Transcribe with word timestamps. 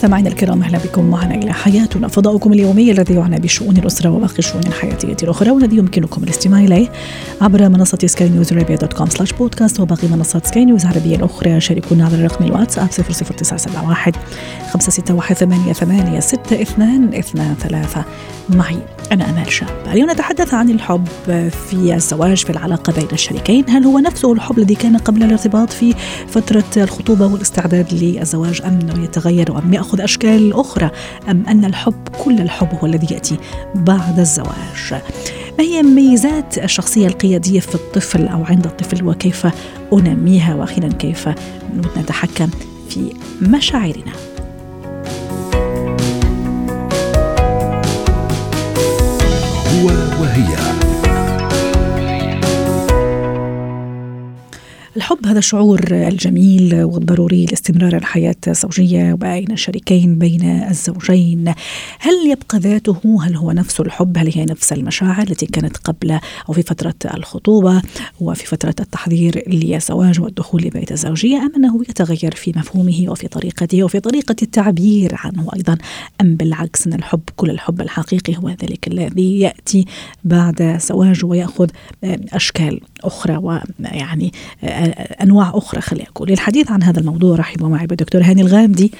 مستمعينا 0.00 0.28
الكرام 0.28 0.62
أهلا 0.62 0.78
بكم 0.78 1.04
معنا 1.04 1.34
إلى 1.34 1.52
حياتنا. 1.52 2.08
فضاؤكم 2.08 2.52
اليومي 2.52 2.90
الذي 2.90 3.14
يعنى 3.14 3.36
بشؤون 3.36 3.76
الأسرة 3.76 4.10
وباقي 4.10 4.38
الشؤون 4.38 4.62
الحياتيه 4.66 5.16
الاخرى 5.22 5.50
والذي 5.50 5.76
يمكنكم 5.76 6.22
الاستماع 6.24 6.60
إليه 6.60 6.88
عبر 7.40 7.68
منصة 7.68 7.98
سكاي 8.06 8.28
نيوز 8.28 8.52
عربيه 8.52 8.76
dot 8.76 8.92
com 8.92 9.08
slash 9.08 9.32
podcast 9.32 9.80
وباقي 9.80 10.08
منصات 10.08 10.46
سكاي 10.46 10.64
نيوز 10.64 10.82
العربيه 10.82 11.16
الأخرى. 11.16 11.60
شاركونا 11.60 12.04
على 12.04 12.24
رقم 12.24 12.44
الواتساب 12.44 12.88
00971 12.90 14.12
561 14.72 15.72
88 15.72 16.20
6223 16.20 18.04
معي 18.50 18.78
أنا 19.12 19.30
أمال 19.30 19.52
شاب. 19.52 19.68
اليوم 19.92 20.10
نتحدث 20.10 20.54
عن 20.54 20.70
الحب 20.70 21.08
في 21.50 21.94
الزواج 21.94 22.36
في 22.44 22.50
العلاقة 22.50 22.92
بين 22.92 23.08
الشريكين. 23.12 23.64
هل 23.68 23.84
هو 23.84 23.98
نفسه 23.98 24.32
الحب 24.32 24.58
الذي 24.58 24.74
كان 24.74 24.96
قبل 24.96 25.22
الارتباط 25.22 25.72
في 25.72 25.94
فترة 26.28 26.64
الخطوبة 26.76 27.26
والاستعداد 27.26 27.94
للزواج 27.94 28.62
أم 28.64 28.78
أنه 28.82 29.04
يتغير 29.04 29.52
وأم 29.52 29.74
يأخذ 29.74 29.89
أشكال 29.94 30.52
أخرى 30.52 30.90
أم 31.30 31.46
أن 31.48 31.64
الحب 31.64 32.08
كل 32.24 32.40
الحب 32.40 32.68
هو 32.80 32.86
الذي 32.86 33.14
يأتي 33.14 33.36
بعد 33.74 34.18
الزواج. 34.18 35.02
ما 35.58 35.64
هي 35.64 35.82
ميزات 35.82 36.58
الشخصية 36.58 37.06
القيادية 37.06 37.60
في 37.60 37.74
الطفل 37.74 38.28
أو 38.28 38.44
عند 38.44 38.66
الطفل 38.66 39.08
وكيف 39.08 39.46
أنميها؟ 39.92 40.54
وأخيرا 40.54 40.88
كيف 40.88 41.28
نتحكم 41.96 42.50
في 42.88 43.12
مشاعرنا؟ 43.42 44.12
هو 49.72 49.86
وهي. 50.20 50.69
الحب 54.96 55.26
هذا 55.26 55.38
الشعور 55.38 55.80
الجميل 55.90 56.82
والضروري 56.82 57.46
لاستمرار 57.46 57.96
الحياة 57.96 58.34
الزوجية 58.48 59.14
بين 59.14 59.52
الشريكين 59.52 60.18
بين 60.18 60.44
الزوجين. 60.44 61.54
هل 61.98 62.12
يبقى 62.30 62.58
ذاته؟ 62.58 63.18
هل 63.26 63.36
هو 63.36 63.52
نفس 63.52 63.80
الحب؟ 63.80 64.18
هل 64.18 64.32
هي 64.34 64.44
نفس 64.44 64.72
المشاعر 64.72 65.22
التي 65.22 65.46
كانت 65.46 65.76
قبل 65.76 66.10
أو 66.48 66.54
في 66.54 66.62
فترة 66.62 66.94
الخطوبة 67.14 67.82
وفي 68.20 68.46
فترة 68.46 68.74
التحضير 68.80 69.44
للزواج 69.48 70.20
والدخول 70.20 70.62
لبيت 70.62 70.92
الزوجية 70.92 71.36
أم 71.36 71.52
أنه 71.56 71.82
يتغير 71.88 72.34
في 72.34 72.52
مفهومه 72.56 73.04
وفي 73.08 73.28
طريقته 73.28 73.84
وفي 73.84 74.00
طريقة 74.00 74.36
التعبير 74.42 75.14
عنه 75.14 75.48
أيضا 75.56 75.78
أم 76.20 76.36
بالعكس 76.36 76.86
أن 76.86 76.92
الحب 76.92 77.22
كل 77.36 77.50
الحب 77.50 77.80
الحقيقي 77.80 78.36
هو 78.36 78.48
ذلك 78.48 78.88
الذي 78.88 79.40
يأتي 79.40 79.84
بعد 80.24 80.62
الزواج 80.62 81.24
ويأخذ 81.24 81.68
أشكال 82.04 82.80
أخرى 83.04 83.36
ويعني 83.36 84.32
أنواع 85.22 85.50
أخرى 85.54 85.80
خلينا 85.80 86.08
أقول. 86.08 86.30
للحديث 86.30 86.70
عن 86.70 86.82
هذا 86.82 87.00
الموضوع 87.00 87.36
رحبوا 87.36 87.68
معي 87.68 87.86
بالدكتور 87.86 88.22
هاني 88.22 88.42
الغامدي 88.42 88.92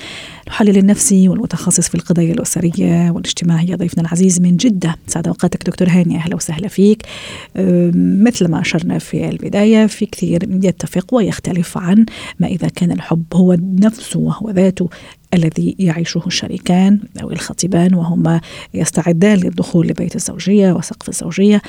المحلل 0.47 0.79
النفسي 0.79 1.29
والمتخصص 1.29 1.89
في 1.89 1.95
القضايا 1.95 2.33
الأسرية 2.33 3.11
والاجتماعية. 3.11 3.75
ضيفنا 3.75 4.03
العزيز 4.03 4.41
من 4.41 4.57
جدة. 4.57 4.97
سعد 5.07 5.27
أوقاتك 5.27 5.67
دكتور 5.67 5.89
هاني. 5.89 6.17
أهلا 6.17 6.37
وسهلا 6.37 6.69
فيك. 6.69 7.03
مثل 8.25 8.49
ما 8.49 8.61
أشرنا 8.61 8.99
في 8.99 9.29
البداية 9.29 9.87
في 9.87 10.07
كثير 10.07 10.39
يتفق 10.65 11.15
ويختلف 11.15 11.79
عن 11.79 12.07
ما 12.41 12.47
إذا 12.47 12.69
كان 12.69 12.93
الحب 12.93 13.25
هو 13.35 13.57
نفسه 13.61 14.21
وهو 14.21 14.51
ذاته 14.51 14.89
الذي 15.35 15.77
يعيشه 15.79 16.23
الشريكان 16.27 17.01
أو 17.23 17.31
الخطيبان 17.31 17.95
وهما 17.95 18.41
يستعدان 18.75 19.39
للدخول 19.39 19.89
لبيت 19.89 20.17
الزوجية 20.17 20.73
وسقف 20.73 21.09
الزوجية. 21.09 21.63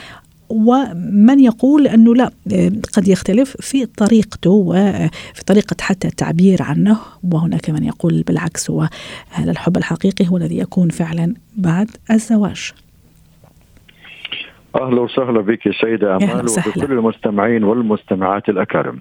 ومن 0.52 1.40
يقول 1.40 1.88
أنه 1.88 2.16
لا 2.16 2.32
قد 2.94 3.08
يختلف 3.08 3.58
في 3.60 3.86
طريقته 3.86 4.52
وفي 4.52 5.44
طريقة 5.48 5.76
حتى 5.82 6.08
التعبير 6.08 6.62
عنه 6.62 6.98
وهناك 7.32 7.70
من 7.70 7.84
يقول 7.84 8.24
بالعكس 8.28 8.72
هو 8.72 8.88
هذا 9.30 9.52
الحب 9.52 9.78
الحقيقي 9.78 10.28
هو 10.28 10.38
الذي 10.38 10.58
يكون 10.58 10.90
فعلا 10.90 11.34
بعد 11.58 11.90
الزواج 12.12 12.72
أهلا 14.76 15.02
وسهلا 15.02 15.42
بك 15.42 15.72
سيدة 15.82 16.16
أمال 16.16 16.46
وبكل 16.50 16.92
المستمعين 16.92 17.64
والمستمعات 17.64 18.50
الأكارم. 18.50 19.00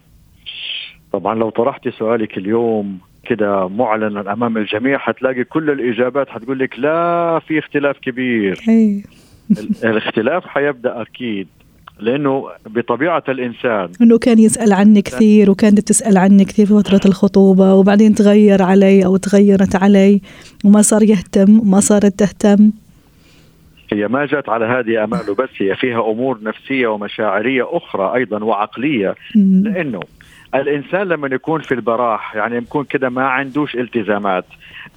طبعا 1.12 1.34
لو 1.34 1.50
طرحت 1.50 1.88
سؤالك 1.88 2.38
اليوم 2.38 2.98
كده 3.24 3.68
معلنا 3.68 4.32
أمام 4.32 4.56
الجميع 4.56 4.98
حتلاقي 4.98 5.44
كل 5.44 5.70
الإجابات 5.70 6.28
حتقول 6.28 6.58
لك 6.58 6.78
لا 6.78 7.40
في 7.46 7.58
اختلاف 7.58 7.98
كبير. 7.98 8.60
أي. 8.68 9.04
الاختلاف 9.84 10.46
حيبدأ 10.46 11.02
أكيد 11.02 11.46
لأنه 12.00 12.48
بطبيعة 12.66 13.22
الإنسان 13.28 13.88
إنه 14.00 14.18
كان 14.18 14.38
يسأل 14.38 14.72
عني 14.72 15.02
كثير 15.02 15.50
وكانت 15.50 15.80
تسأل 15.80 16.18
عني 16.18 16.44
كثير 16.44 16.66
في 16.66 16.74
فترة 16.74 17.00
الخطوبة 17.06 17.74
وبعدين 17.74 18.14
تغير 18.14 18.62
علي 18.62 19.04
أو 19.04 19.16
تغيرت 19.16 19.76
علي 19.76 20.20
وما 20.64 20.82
صار 20.82 21.02
يهتم 21.02 21.60
وما 21.60 21.80
صارت 21.80 22.18
تهتم. 22.18 22.70
هي 23.92 24.08
ما 24.08 24.26
جت 24.26 24.48
على 24.48 24.64
هذه 24.64 25.04
امال 25.04 25.34
بس 25.34 25.48
هي 25.58 25.76
فيها 25.76 26.10
أمور 26.10 26.38
نفسية 26.42 26.86
ومشاعرية 26.86 27.76
أخرى 27.76 28.14
أيضا 28.14 28.44
وعقلية 28.44 29.14
لأنه 29.34 30.00
الإنسان 30.54 31.08
لما 31.08 31.28
يكون 31.28 31.60
في 31.60 31.74
البراح 31.74 32.36
يعني 32.36 32.56
يكون 32.56 32.84
كده 32.84 33.08
ما 33.08 33.28
عندوش 33.28 33.74
التزامات. 33.74 34.44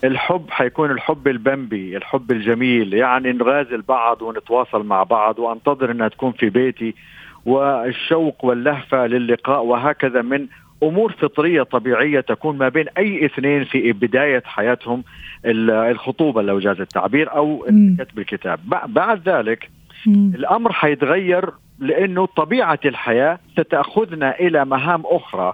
الحب 0.04 0.46
حيكون 0.50 0.92
الحب 0.92 1.28
البمبي 1.28 1.98
الحب 1.98 2.32
الجميل 2.32 2.94
يعني 2.94 3.32
نغازل 3.34 3.82
بعض 3.82 4.22
ونتواصل 4.22 4.86
مع 4.86 5.04
بعض 5.04 5.40
وأنتظر 5.40 5.92
إنها 5.92 6.08
تكون 6.08 6.32
في 6.32 6.50
بيتي. 6.50 6.96
والشوق 7.46 8.46
واللهفة 8.46 9.08
للقاء 9.08 9.64
وهكذا 9.64 10.22
من 10.22 10.48
أمور 10.84 11.12
فطرية 11.12 11.64
طبيعية 11.64 12.20
تكون 12.20 12.58
ما 12.58 12.70
بين 12.70 12.86
أي 12.98 13.26
اثنين 13.26 13.64
في 13.64 13.92
بداية 13.92 14.44
حياتهم 14.46 15.04
الخطوبة 15.46 16.42
لو 16.42 16.60
جاز 16.60 16.82
التعبير 16.82 17.36
أو 17.36 17.66
كتب 18.00 18.20
الكتاب. 18.20 18.60
بعد 18.88 19.30
ذلك 19.30 19.70
الأمر 20.08 20.72
حيتغير 20.72 21.50
لأنه 21.88 22.26
طبيعة 22.26 22.80
الحياة 22.86 23.40
ستأخذنا 23.52 24.40
إلى 24.40 24.66
مهام 24.66 25.04
أخرى 25.06 25.54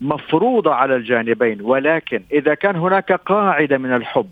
مفروضة 0.00 0.74
على 0.74 0.96
الجانبين 0.96 1.58
ولكن 1.62 2.22
إذا 2.32 2.54
كان 2.54 2.76
هناك 2.76 3.12
قاعدة 3.12 3.78
من 3.78 3.92
الحب 3.96 4.26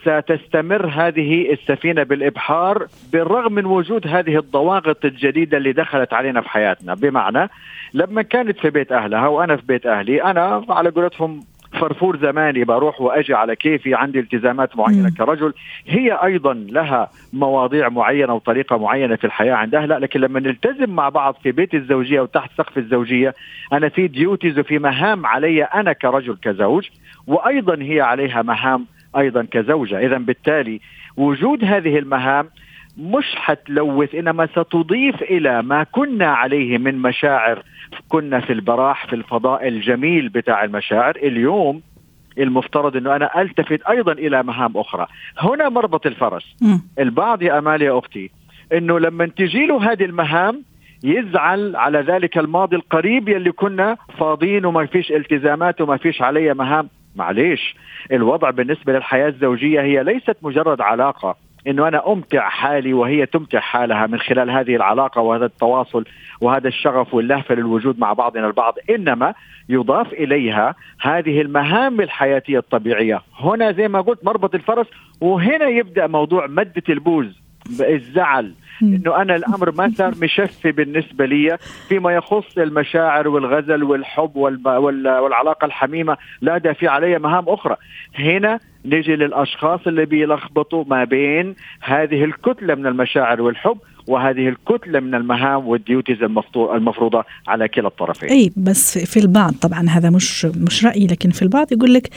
ستستمر 0.00 0.86
هذه 0.86 1.52
السفينة 1.52 2.02
بالإبحار 2.02 2.86
بالرغم 3.12 3.52
من 3.52 3.66
وجود 3.66 4.06
هذه 4.06 4.38
الضواغط 4.38 5.04
الجديدة 5.04 5.56
اللي 5.56 5.72
دخلت 5.72 6.12
علينا 6.12 6.40
في 6.40 6.48
حياتنا. 6.48 6.94
بمعنى 6.94 7.50
لما 7.94 8.22
كانت 8.22 8.58
في 8.58 8.70
بيت 8.70 8.92
أهلها 8.92 9.26
وأنا 9.28 9.56
في 9.56 9.62
بيت 9.66 9.86
أهلي 9.86 10.24
أنا 10.24 10.64
على 10.68 10.90
قولتهم 10.90 11.40
فرفور 11.72 12.16
زماني 12.16 12.64
بروح 12.64 13.00
وأجي 13.00 13.34
على 13.34 13.56
كيفي 13.56 13.94
عندي 13.94 14.20
التزامات 14.20 14.76
معينة. 14.76 15.10
كرجل 15.18 15.52
هي 15.86 16.12
أيضا 16.12 16.54
لها 16.54 17.10
مواضيع 17.32 17.88
معينة 17.88 18.34
وطريقة 18.34 18.78
معينة 18.78 19.16
في 19.16 19.24
الحياة 19.24 19.54
عندها 19.54 19.86
لا 19.86 19.98
لكن 19.98 20.20
لما 20.20 20.40
نلتزم 20.40 20.90
مع 20.90 21.08
بعض 21.08 21.36
في 21.42 21.52
بيت 21.52 21.74
الزوجية 21.74 22.20
وتحت 22.20 22.50
سقف 22.58 22.78
الزوجية 22.78 23.34
أنا 23.72 23.88
في 23.88 24.08
duties 24.08 24.58
وفي 24.58 24.78
مهام 24.78 25.26
علي 25.26 25.62
أنا 25.62 25.92
كرجل 25.92 26.36
كزوج 26.42 26.88
وأيضا 27.26 27.82
هي 27.82 28.00
عليها 28.00 28.42
مهام 28.42 28.86
أيضا 29.16 29.46
كزوجة 29.50 30.06
اذا 30.06 30.18
بالتالي 30.18 30.80
وجود 31.16 31.64
هذه 31.64 31.98
المهام 31.98 32.48
مش 33.00 33.24
حتلوث 33.36 34.14
إنما 34.14 34.46
ستضيف 34.46 35.22
إلى 35.22 35.62
ما 35.62 35.82
كنا 35.84 36.26
عليه 36.26 36.78
من 36.78 36.98
مشاعر. 37.02 37.62
كنا 38.08 38.40
في 38.40 38.52
البراح 38.52 39.06
في 39.06 39.12
الفضاء 39.12 39.68
الجميل 39.68 40.28
بتاع 40.28 40.64
المشاعر. 40.64 41.16
اليوم 41.16 41.82
المفترض 42.38 42.96
إنه 42.96 43.16
أنا 43.16 43.40
ألتفت 43.42 43.82
أيضا 43.82 44.12
إلى 44.12 44.42
مهام 44.42 44.76
أخرى. 44.76 45.06
هنا 45.38 45.68
مربط 45.68 46.06
الفرس. 46.06 46.56
م. 46.62 46.76
البعض 46.98 47.42
يا 47.42 47.58
امال 47.58 47.82
يا 47.82 47.98
أختي 47.98 48.30
إنه 48.72 48.98
لما 48.98 49.26
تجي 49.26 49.66
له 49.66 49.92
هذه 49.92 50.04
المهام 50.04 50.62
يزعل 51.04 51.76
على 51.76 51.98
ذلك 52.00 52.38
الماضي 52.38 52.76
القريب 52.76 53.28
يلي 53.28 53.52
كنا 53.52 53.96
فاضيين 54.18 54.64
وما 54.64 54.86
فيش 54.86 55.12
التزامات 55.12 55.80
وما 55.80 55.96
فيش 55.96 56.22
علي 56.22 56.54
مهام. 56.54 56.88
معليش 57.16 57.76
الوضع 58.12 58.50
بالنسبة 58.50 58.92
للحياة 58.92 59.28
الزوجية 59.28 59.80
هي 59.80 60.02
ليست 60.04 60.36
مجرد 60.42 60.80
علاقة. 60.80 61.36
إنه 61.66 61.88
أنا 61.88 62.12
أمتع 62.12 62.48
حالي 62.48 62.92
وهي 62.92 63.26
تمتع 63.26 63.60
حالها 63.60 64.06
من 64.06 64.18
خلال 64.18 64.50
هذه 64.50 64.76
العلاقة 64.76 65.20
وهذا 65.20 65.44
التواصل 65.44 66.04
وهذا 66.40 66.68
الشغف 66.68 67.14
واللهفة 67.14 67.54
للوجود 67.54 67.98
مع 67.98 68.12
بعضنا 68.12 68.46
البعض. 68.46 68.74
إنما 68.90 69.34
يضاف 69.68 70.12
إليها 70.12 70.74
هذه 71.00 71.40
المهام 71.40 72.00
الحياتية 72.00 72.58
الطبيعية. 72.58 73.22
هنا 73.40 73.72
زي 73.72 73.88
ما 73.88 74.00
قلت 74.00 74.24
مربط 74.24 74.54
الفرس 74.54 74.86
وهنا 75.20 75.68
يبدأ 75.68 76.06
موضوع 76.06 76.46
مدة 76.46 76.82
البوز 76.88 77.40
الزعل. 77.80 78.54
إنه 78.82 79.16
أنا 79.22 79.36
الأمر 79.36 79.70
ما 79.70 79.92
صار 79.94 80.14
مشفي 80.22 80.72
بالنسبة 80.72 81.24
لي 81.26 81.58
فيما 81.88 82.12
يخص 82.12 82.58
المشاعر 82.58 83.28
والغزل 83.28 83.82
والحب 83.84 84.36
والعلاقة 84.36 85.64
الحميمة 85.64 86.16
لا 86.40 86.58
ده 86.58 86.72
في 86.72 86.88
علي 86.88 87.18
مهام 87.18 87.44
أخرى. 87.48 87.76
هنا 88.18 88.60
نجي 88.84 89.16
للأشخاص 89.16 89.86
اللي 89.86 90.04
بيلخبطوا 90.06 90.84
ما 90.88 91.04
بين 91.04 91.54
هذه 91.80 92.24
الكتلة 92.24 92.74
من 92.74 92.86
المشاعر 92.86 93.42
والحب 93.42 93.78
وهذه 94.06 94.48
الكتلة 94.48 95.00
من 95.00 95.14
المهام 95.14 95.68
والديوتيز 95.68 96.16
المفروضة 96.56 97.24
على 97.48 97.68
كلا 97.68 97.88
الطرفين. 97.88 98.28
أي 98.28 98.52
بس 98.56 98.98
في 98.98 99.20
البعض 99.20 99.54
طبعا 99.60 99.88
هذا 99.88 100.10
مش 100.10 100.44
مش 100.44 100.84
رأيي 100.84 101.06
لكن 101.06 101.30
في 101.30 101.42
البعض 101.42 101.72
يقول 101.72 101.94
لك 101.94 102.10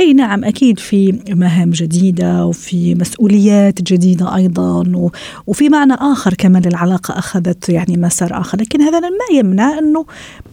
أي 0.00 0.12
نعم 0.12 0.44
أكيد 0.44 0.78
في 0.78 1.20
مهام 1.28 1.70
جديدة 1.70 2.46
وفي 2.46 2.94
مسؤوليات 2.94 3.82
جديدة 3.82 4.36
أيضا 4.36 5.10
وفي 5.46 5.68
معنى 5.68 5.94
آخر 5.94 6.34
كمان 6.34 6.62
للعلاقة 6.62 7.18
أخذت 7.18 7.68
يعني 7.68 7.96
مسار 7.96 8.40
آخر 8.40 8.60
لكن 8.60 8.80
هذا 8.80 9.00
ما 9.00 9.38
يمنع 9.38 9.78
أنه 9.78 10.06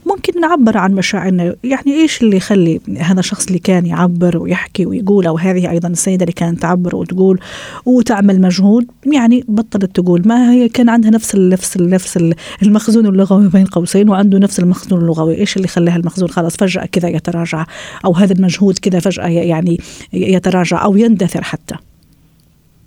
ممكن 0.05 0.41
نعبر 0.41 0.77
عن 0.77 0.93
مشاعرنا. 0.93 1.55
يعني 1.63 1.93
إيش 1.93 2.21
اللي 2.21 2.37
يخلي 2.37 2.79
هذا 2.99 3.19
الشخص 3.19 3.47
اللي 3.47 3.59
كان 3.59 3.85
يعبر 3.85 4.37
ويحكي 4.37 4.85
ويقول 4.85 5.27
أو 5.27 5.37
هذه 5.37 5.69
أيضا 5.69 5.87
السيدة 5.87 6.23
اللي 6.23 6.33
كانت 6.33 6.61
تعبر 6.61 6.95
وتقول 6.95 7.39
وتعمل 7.85 8.41
مجهود 8.41 8.87
يعني 9.05 9.43
بطلت 9.47 9.95
تقول؟ 9.95 10.21
ما 10.25 10.51
هي 10.51 10.69
كان 10.71 10.89
عندها 10.89 11.11
نفس 11.11 11.35
نفس 11.35 11.77
نفس 11.77 12.35
المخزون 12.63 13.05
اللغوي 13.05 13.49
بين 13.49 13.65
قوسين 13.65 14.09
وعنده 14.09 14.39
نفس 14.39 14.59
المخزون 14.59 15.01
اللغوي. 15.01 15.37
إيش 15.37 15.57
اللي 15.57 15.67
خلاها 15.67 15.95
المخزون؟ 15.95 16.29
خلاص 16.29 16.57
فجأة 16.57 16.85
كذا 16.85 17.09
يتراجع 17.09 17.65
أو 18.05 18.13
هذا 18.13 18.33
المجهود 18.33 18.77
كذا 18.77 18.99
فجأة 18.99 19.27
يعني 19.27 19.77
يتراجع 20.13 20.83
أو 20.83 20.97
يندثر 20.97 21.43
حتى. 21.43 21.75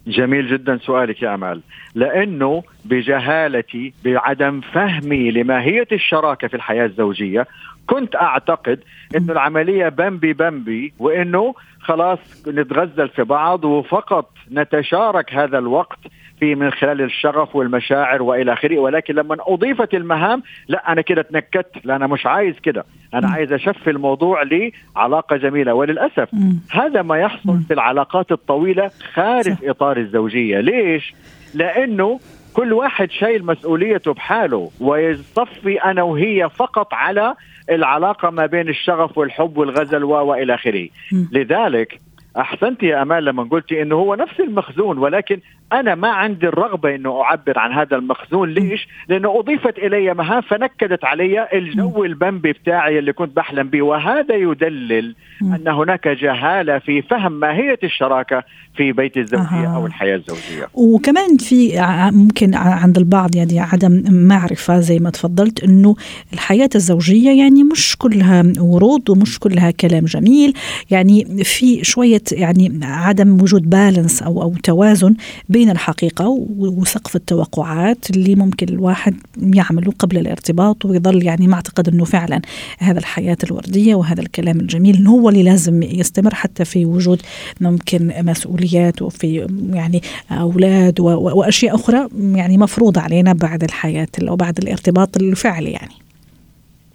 جميل 0.07 0.51
جدا 0.51 0.79
سؤالك 0.87 1.23
يا 1.23 1.35
أمال. 1.35 1.61
لأنه 1.95 2.63
بجهالتي 2.85 3.93
بعدم 4.05 4.61
فهمي 4.61 5.31
لماهية 5.31 5.87
الشراكة 5.93 6.49
في 6.49 6.57
الحياة 6.57 6.87
الزوجية 6.87 7.47
كنت 7.87 8.17
أعتقد 8.17 8.79
إنه 9.17 9.33
العملية 9.33 9.89
بمبي 9.89 10.33
بمبي 10.33 10.93
وإنه 10.99 11.55
خلاص 11.81 12.19
نتغزل 12.47 13.09
في 13.09 13.23
بعض 13.23 13.65
وفقط 13.65 14.31
نتشارك 14.53 15.35
هذا 15.35 15.59
الوقت 15.59 15.99
في 16.41 16.55
من 16.55 16.71
خلال 16.71 17.01
الشغف 17.01 17.57
والمشاعر 17.57 18.23
وإلى 18.23 18.53
آخره. 18.53 18.79
ولكن 18.79 19.15
لما 19.15 19.37
أضيفت 19.41 19.95
المهام 19.95 20.43
لا 20.69 20.93
أنا 20.93 21.03
كده 21.03 21.23
تنكدت. 21.23 21.87
لا 21.87 21.97
أنا 21.97 22.07
مش 22.07 22.27
عايز 22.27 22.59
كده. 22.59 22.85
أنا 23.15 23.29
عايز 23.29 23.53
أشفي 23.53 23.91
الموضوع 23.91 24.43
لعلاقة 24.43 25.37
جميلة. 25.37 25.75
وللأسف 25.75 26.29
هذا 26.71 27.03
ما 27.03 27.19
يحصل 27.19 27.61
في 27.69 27.75
العلاقات 27.75 28.33
الطويلة 28.33 28.91
خارج 29.15 29.57
إطار 29.65 29.97
الزوجية. 29.97 30.61
ليش؟ 30.61 31.15
لأنه 31.55 32.21
كل 32.55 32.73
واحد 32.73 33.11
شايل 33.11 33.47
مسؤوليته 33.47 34.13
بحاله 34.15 34.71
ويصفي 34.81 35.77
أنا 35.85 36.03
وهي 36.03 36.49
فقط 36.57 36.95
على 36.95 37.35
العلاقة 37.71 38.31
ما 38.31 38.47
بين 38.47 38.69
الشغف 38.69 39.19
والحب 39.19 39.57
والغزل 39.57 40.05
وإلى 40.05 40.55
آخره. 40.55 40.89
لذلك 41.33 42.01
أحسنت 42.37 42.83
يا 42.83 43.03
أمال 43.03 43.25
لما 43.25 43.43
قلتي 43.43 43.83
إنه 43.83 43.95
هو 43.95 44.15
نفس 44.15 44.41
المخزون 44.41 44.99
ولكن 44.99 45.41
أنا 45.81 45.95
ما 45.95 46.09
عندي 46.09 46.49
الرغبة 46.49 46.95
إنه 46.95 47.23
أعبر 47.23 47.59
عن 47.59 47.73
هذا 47.73 47.97
المخزون 47.97 48.51
ليش؟ 48.51 48.89
لأنه 49.09 49.39
أضيفت 49.39 49.79
إلي 49.79 50.15
مهام 50.15 50.41
فنكدت 50.41 51.05
علي 51.05 51.49
الجو 51.53 52.05
البمبي 52.05 52.53
بتاعي 52.53 52.99
اللي 52.99 53.13
كنت 53.13 53.37
بحلم 53.37 53.69
به 53.69 53.83
وهذا 53.83 54.35
يدلل 54.35 55.15
أن 55.43 55.69
هناك 55.69 56.09
جهالة 56.09 56.79
في 56.79 57.03
فهم 57.03 57.33
ماهية 57.33 57.79
الشراكة 57.85 58.43
في 58.77 58.93
بيت 58.93 59.17
الزوجية 59.17 59.67
آه. 59.67 59.77
أو 59.77 59.87
الحياة 59.87 60.17
الزوجية. 60.17 60.69
وكمان 60.75 61.37
في 61.37 61.81
ممكن 62.13 62.55
عند 62.55 62.99
البعض 62.99 63.37
يعني 63.37 63.61
عدم 63.61 64.03
معرفة 64.11 64.81
زي 64.81 64.99
ما 64.99 65.11
تفضلت 65.11 65.65
إنه 65.65 65.95
الحياة 66.33 66.69
الزوجية 66.75 67.43
يعني 67.43 67.65
مش 67.65 67.97
كلها 67.99 68.43
ورود 68.59 69.11
ومش 69.11 69.39
كلها 69.39 69.71
كلام 69.71 70.05
جميل، 70.05 70.55
يعني 70.91 71.45
في 71.45 71.85
شوية 71.85 72.23
يعني 72.33 72.81
عدم 72.83 73.43
وجود 73.43 73.71
بالانس 73.71 74.23
أو 74.23 74.43
أو 74.43 74.55
توازن 74.63 75.15
بين 75.49 75.64
الحقيقة 75.71 76.47
وسقف 76.59 77.17
التوقعات 77.17 78.11
اللي 78.11 78.35
ممكن 78.35 78.69
الواحد 78.69 79.17
يعمله 79.55 79.93
قبل 79.99 80.19
الارتباط 80.19 80.85
ويظل 80.85 81.23
يعني 81.23 81.49
معتقد 81.49 81.89
أنه 81.89 82.05
فعلا 82.05 82.41
هذا 82.79 82.99
الحياة 82.99 83.37
الوردية 83.45 83.95
وهذا 83.95 84.21
الكلام 84.21 84.61
الجميل 84.61 85.07
هو 85.07 85.29
اللي 85.29 85.43
لازم 85.43 85.83
يستمر 85.83 86.35
حتى 86.35 86.65
في 86.65 86.87
وجود 86.87 87.23
ممكن 87.61 88.13
مسؤوليات 88.19 89.03
وفي 89.03 89.47
يعني 89.73 90.01
أولاد 90.31 91.01
وأشياء 91.01 91.75
أخرى 91.75 92.09
يعني 92.35 92.59
مفروضة 92.59 93.01
علينا 93.01 93.33
بعد 93.33 93.65
الحياة 93.65 94.09
أو 94.29 94.37
بعد 94.37 94.59
الارتباط 94.59 95.17
الفعلي 95.17 95.71
يعني. 95.71 95.95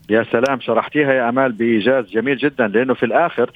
يا 0.09 0.25
سلام 0.31 0.59
شرحتيها 0.61 1.13
يا 1.13 1.29
أمال 1.29 1.51
بإيجاز 1.51 2.05
جميل 2.05 2.37
جدا 2.37 2.67
لأنه 2.67 2.93
في 2.93 3.05
الآخر 3.05 3.51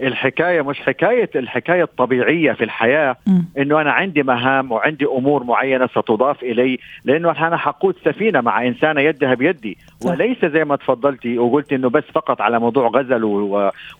الحكاية 0.00 0.62
مش 0.62 0.80
حكاية 0.80 1.30
الحكاية 1.36 1.82
الطبيعية 1.82 2.52
في 2.52 2.64
الحياة. 2.64 3.16
إنه 3.58 3.80
أنا 3.80 3.92
عندي 3.92 4.22
مهام 4.22 4.72
وعندي 4.72 5.04
أمور 5.04 5.44
معينة 5.44 5.86
ستضاف 5.86 6.42
إلي 6.42 6.78
لأنه 7.04 7.46
أنا 7.46 7.56
حقود 7.56 7.96
سفينة 8.04 8.40
مع 8.40 8.66
إنسانة 8.66 9.00
يدها 9.00 9.34
بيدي. 9.34 9.78
وليس 10.04 10.44
زي 10.44 10.64
ما 10.64 10.76
تفضلتي 10.76 11.38
وقلت 11.38 11.72
إنه 11.72 11.90
بس 11.90 12.04
فقط 12.14 12.40
على 12.40 12.58
موضوع 12.58 12.88
غزل 12.88 13.24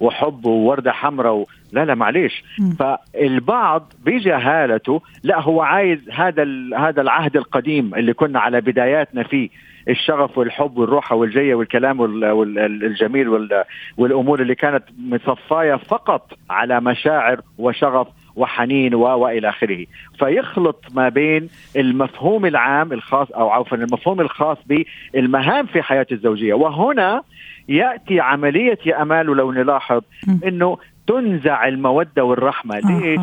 وحب 0.00 0.46
ووردة 0.46 0.92
حمراء 0.92 1.32
و... 1.32 1.46
لا 1.72 1.84
لا 1.84 1.94
معليش. 1.94 2.44
فالبعض 2.78 3.92
بجهالته 4.04 5.00
لا 5.22 5.40
هو 5.40 5.62
عايز 5.62 6.10
هذا 6.10 6.46
هذا 6.78 7.02
العهد 7.02 7.36
القديم 7.36 7.94
اللي 7.94 8.12
كنا 8.12 8.40
على 8.40 8.60
بداياتنا 8.60 9.22
فيه 9.22 9.48
الشغف 9.88 10.38
والحب 10.38 10.78
والروحة 10.78 11.16
والجية 11.16 11.54
والكلام 11.54 12.04
الجميل 12.58 13.48
والأمور 13.96 14.42
اللي 14.42 14.54
كانت 14.54 14.84
مصفايه 14.98 15.74
فقط 15.74 16.32
على 16.50 16.80
مشاعر 16.80 17.40
وشغف 17.58 18.06
وحنين 18.36 18.94
وإلى 18.94 19.48
آخره. 19.48 19.86
فيخلط 20.18 20.84
ما 20.94 21.08
بين 21.08 21.48
المفهوم 21.76 22.46
العام 22.46 22.92
الخاص 22.92 23.30
أو 23.30 23.50
عفوا 23.50 23.78
المفهوم 23.78 24.20
الخاص 24.20 24.58
بالمهام 24.66 25.66
في 25.66 25.82
حياة 25.82 26.06
الزوجية. 26.12 26.54
وهنا 26.54 27.22
يأتي 27.68 28.20
عملية 28.20 28.78
يا 28.86 29.02
أمال 29.02 29.30
ولو 29.30 29.52
نلاحظ 29.52 30.02
إنه 30.46 30.78
تنزع 31.06 31.68
المودة 31.68 32.24
والرحمة. 32.24 32.78
ليش؟ 32.78 33.20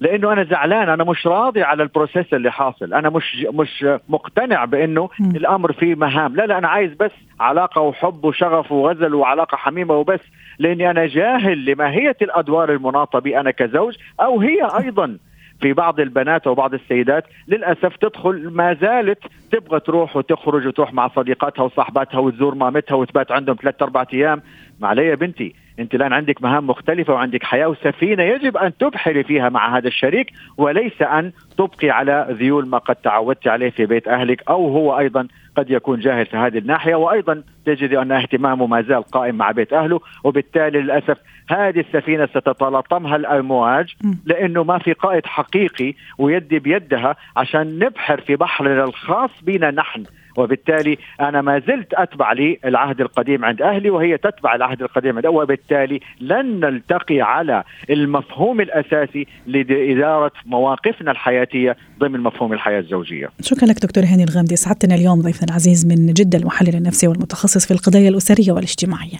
لأنه 0.00 0.32
أنا 0.32 0.44
زعلان 0.44 0.88
أنا 0.88 1.04
مش 1.04 1.26
راضي 1.26 1.62
على 1.62 1.82
ال 1.82 1.88
process 1.88 2.34
اللي 2.34 2.52
حاصل. 2.52 2.94
أنا 2.94 3.10
مش 3.10 3.46
مش 3.52 3.86
مقتنع 4.08 4.64
بأنه 4.64 5.08
م. 5.20 5.36
الأمر 5.36 5.72
فيه 5.72 5.94
مهام. 5.94 6.36
لا 6.36 6.46
لا 6.46 6.58
أنا 6.58 6.68
عايز 6.68 6.94
بس 6.94 7.10
علاقة 7.40 7.80
وحب 7.80 8.24
وشغف 8.24 8.72
وغزل 8.72 9.14
وعلاقة 9.14 9.56
حميمة 9.56 9.94
وبس 9.94 10.20
لأني 10.58 10.90
أنا 10.90 11.06
جاهل 11.06 11.64
لماهية 11.64 12.16
الأدوار 12.22 12.72
المناطة 12.72 13.18
بي 13.18 13.40
أنا 13.40 13.50
كزوج 13.50 13.96
أو 14.20 14.40
هي 14.40 14.68
أيضا 14.80 15.18
في 15.60 15.72
بعض 15.72 16.00
البنات 16.00 16.46
وبعض 16.46 16.74
السيدات. 16.74 17.24
للأسف 17.48 17.96
تدخل 17.96 18.50
ما 18.50 18.74
زالت 18.74 19.18
تبغى 19.52 19.80
تروح 19.80 20.16
وتخرج 20.16 20.66
وتروح 20.66 20.92
مع 20.92 21.08
صديقاتها 21.08 21.62
وصاحباتها 21.62 22.18
وتزور 22.18 22.54
مامتها 22.54 22.94
وتبات 22.94 23.32
عندهم 23.32 23.56
ثلاث 23.62 23.82
أربع 23.82 24.04
أيام. 24.14 24.42
ما 24.80 24.88
علي 24.88 25.06
يا 25.06 25.14
بنتي. 25.14 25.54
انت 25.78 25.94
الآن 25.94 26.12
عندك 26.12 26.42
مهام 26.42 26.66
مختلفة 26.66 27.12
وعندك 27.12 27.42
حياة 27.42 27.66
وسفينة 27.66 28.22
يجب 28.22 28.56
أن 28.56 28.76
تبحري 28.76 29.24
فيها 29.24 29.48
مع 29.48 29.76
هذا 29.76 29.88
الشريك 29.88 30.32
وليس 30.56 31.02
أن 31.02 31.32
تبقي 31.58 31.90
على 31.90 32.26
ذيول 32.30 32.68
ما 32.68 32.78
قد 32.78 32.96
تعودت 32.96 33.48
عليه 33.48 33.70
في 33.70 33.86
بيت 33.86 34.08
أهلك 34.08 34.42
أو 34.48 34.68
هو 34.68 34.98
أيضا 34.98 35.28
قد 35.56 35.70
يكون 35.70 36.00
جاهل 36.00 36.26
في 36.26 36.36
هذه 36.36 36.58
الناحية 36.58 36.94
وأيضا 36.94 37.42
تجد 37.66 37.94
أن 37.94 38.12
اهتمامه 38.12 38.66
ما 38.66 38.82
زال 38.82 39.02
قائم 39.02 39.34
مع 39.34 39.50
بيت 39.50 39.72
أهله 39.72 40.00
وبالتالي 40.24 40.80
للأسف 40.80 41.18
هذه 41.50 41.80
السفينة 41.80 42.26
ستتلاطمها 42.26 43.16
الأمواج 43.16 43.94
لأنه 44.24 44.64
ما 44.64 44.78
في 44.78 44.92
قائد 44.92 45.26
حقيقي 45.26 45.94
ويدي 46.18 46.58
بيدها 46.58 47.16
عشان 47.36 47.78
نبحر 47.78 48.20
في 48.20 48.36
بحرنا 48.36 48.84
الخاص 48.84 49.30
بنا 49.42 49.70
نحن. 49.70 50.04
وبالتالي 50.40 50.98
أنا 51.20 51.42
ما 51.42 51.58
زلت 51.58 51.94
أتبع 51.94 52.32
لي 52.32 52.58
العهد 52.64 53.00
القديم 53.00 53.44
عند 53.44 53.62
أهلي 53.62 53.90
وهي 53.90 54.18
تتبع 54.18 54.54
العهد 54.54 54.82
القديم 54.82 55.16
عند 55.16 55.26
وبالتالي 55.26 56.00
لن 56.20 56.60
نلتقي 56.60 57.20
على 57.20 57.64
المفهوم 57.90 58.60
الأساسي 58.60 59.26
لإدارة 59.46 60.32
مواقفنا 60.46 61.10
الحياتية 61.10 61.76
ضمن 61.98 62.20
مفهوم 62.20 62.52
الحياة 62.52 62.80
الزوجية. 62.80 63.28
شكرا 63.40 63.68
لك 63.68 63.82
دكتور 63.82 64.04
هاني 64.04 64.24
الغامدي 64.24 64.56
سعدتنا 64.56 64.94
اليوم 64.94 65.20
ضيفنا 65.20 65.48
العزيز 65.48 65.86
من 65.86 66.12
جدة 66.12 66.38
المحلل 66.38 66.76
النفسي 66.76 67.08
والمتخصص 67.08 67.66
في 67.66 67.70
القضايا 67.70 68.08
الأسرية 68.08 68.52
والاجتماعية. 68.52 69.18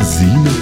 زينة 0.00 0.59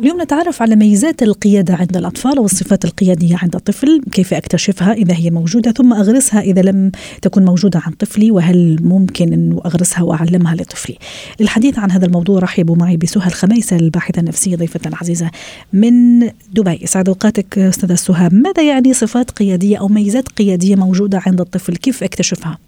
اليوم 0.00 0.22
نتعرف 0.22 0.62
على 0.62 0.76
ميزات 0.76 1.22
القيادة 1.22 1.74
عند 1.74 1.96
الأطفال 1.96 2.38
والصفات 2.38 2.84
القيادية 2.84 3.36
عند 3.42 3.56
الطفل 3.56 4.00
كيف 4.12 4.34
أكتشفها؟ 4.34 4.92
إذا 4.92 5.14
هي 5.14 5.30
موجودة 5.30 5.72
ثم 5.72 5.92
أغرسها 5.92 6.40
إذا 6.40 6.62
لم 6.62 6.92
تكن 7.22 7.44
موجودة 7.44 7.80
عند 7.86 7.94
طفلي 7.94 8.30
وهل 8.30 8.78
ممكن 8.82 9.32
أن 9.32 9.60
أغرسها 9.66 10.02
وأعلمها 10.02 10.54
لطفلي؟ 10.54 10.98
للحديث 11.40 11.78
عن 11.78 11.90
هذا 11.90 12.06
الموضوع 12.06 12.38
رحبوا 12.38 12.76
معي 12.76 12.96
بسهى 12.96 13.26
الخميسة 13.26 13.76
الباحثة 13.76 14.20
النفسية 14.20 14.56
ضيفة 14.56 14.80
عزيزة 14.92 15.30
من 15.72 16.20
دبي. 16.52 16.86
سعد 16.86 17.08
أوقاتك 17.08 17.58
أستاذة 17.58 17.94
سهى 17.94 18.28
ماذا 18.32 18.62
يعني 18.62 18.94
صفات 18.94 19.30
قيادية 19.30 19.76
أو 19.76 19.88
ميزات 19.88 20.28
قيادية 20.28 20.76
موجودة 20.76 21.22
عند 21.26 21.40
الطفل؟ 21.40 21.76
كيف 21.76 22.02
أكتشفها؟ 22.04 22.58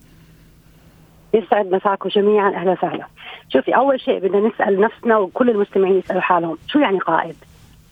يسعد 1.35 1.67
مساكم 1.67 2.09
جميعا 2.09 2.51
أهلا 2.51 2.73
وسهلا. 2.73 3.07
شوفي 3.49 3.77
أول 3.77 4.01
شيء 4.01 4.19
بدنا 4.19 4.49
نسأل 4.49 4.81
نفسنا 4.81 5.19
وكل 5.19 5.51
المستمعين 5.51 5.99
يسألوا 5.99 6.21
حالهم 6.21 6.59
شو 6.67 6.79
يعني 6.79 6.99
قائد؟ 6.99 7.37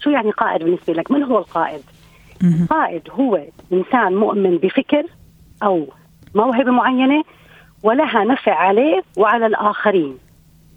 شو 0.00 0.11
يعني 0.11 0.30
قائد 0.30 0.62
بالنسبة 0.62 0.92
لك؟ 0.92 1.11
من 1.11 1.23
هو 1.23 1.38
القائد؟ 1.38 1.82
القائد 2.42 3.02
هو 3.11 3.40
إنسان 3.73 4.14
مؤمن 4.14 4.56
بفكر 4.56 5.02
أو 5.62 5.87
موهبة 6.35 6.70
معينة 6.70 7.23
ولها 7.82 8.25
نفع 8.25 8.54
عليه 8.54 9.02
وعلى 9.16 9.47
الآخرين. 9.47 10.18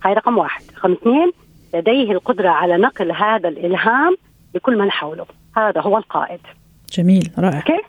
هاي 0.04 0.14
رقم 0.14 0.38
واحد، 0.38 0.64
رقم 0.78 0.92
اثنين 0.92 1.32
لديه 1.74 2.12
القدرة 2.12 2.50
على 2.50 2.78
نقل 2.78 3.12
هذا 3.12 3.50
الإلهام 3.50 4.16
لكل 4.56 4.78
من 4.78 4.92
حوله، 4.92 5.26
هذا 5.58 5.82
هو 5.82 5.98
القائد. 5.98 6.40
جميل 6.92 7.32
رائع. 7.38 7.58
أوكي؟ 7.58 7.82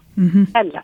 هلا 0.56 0.82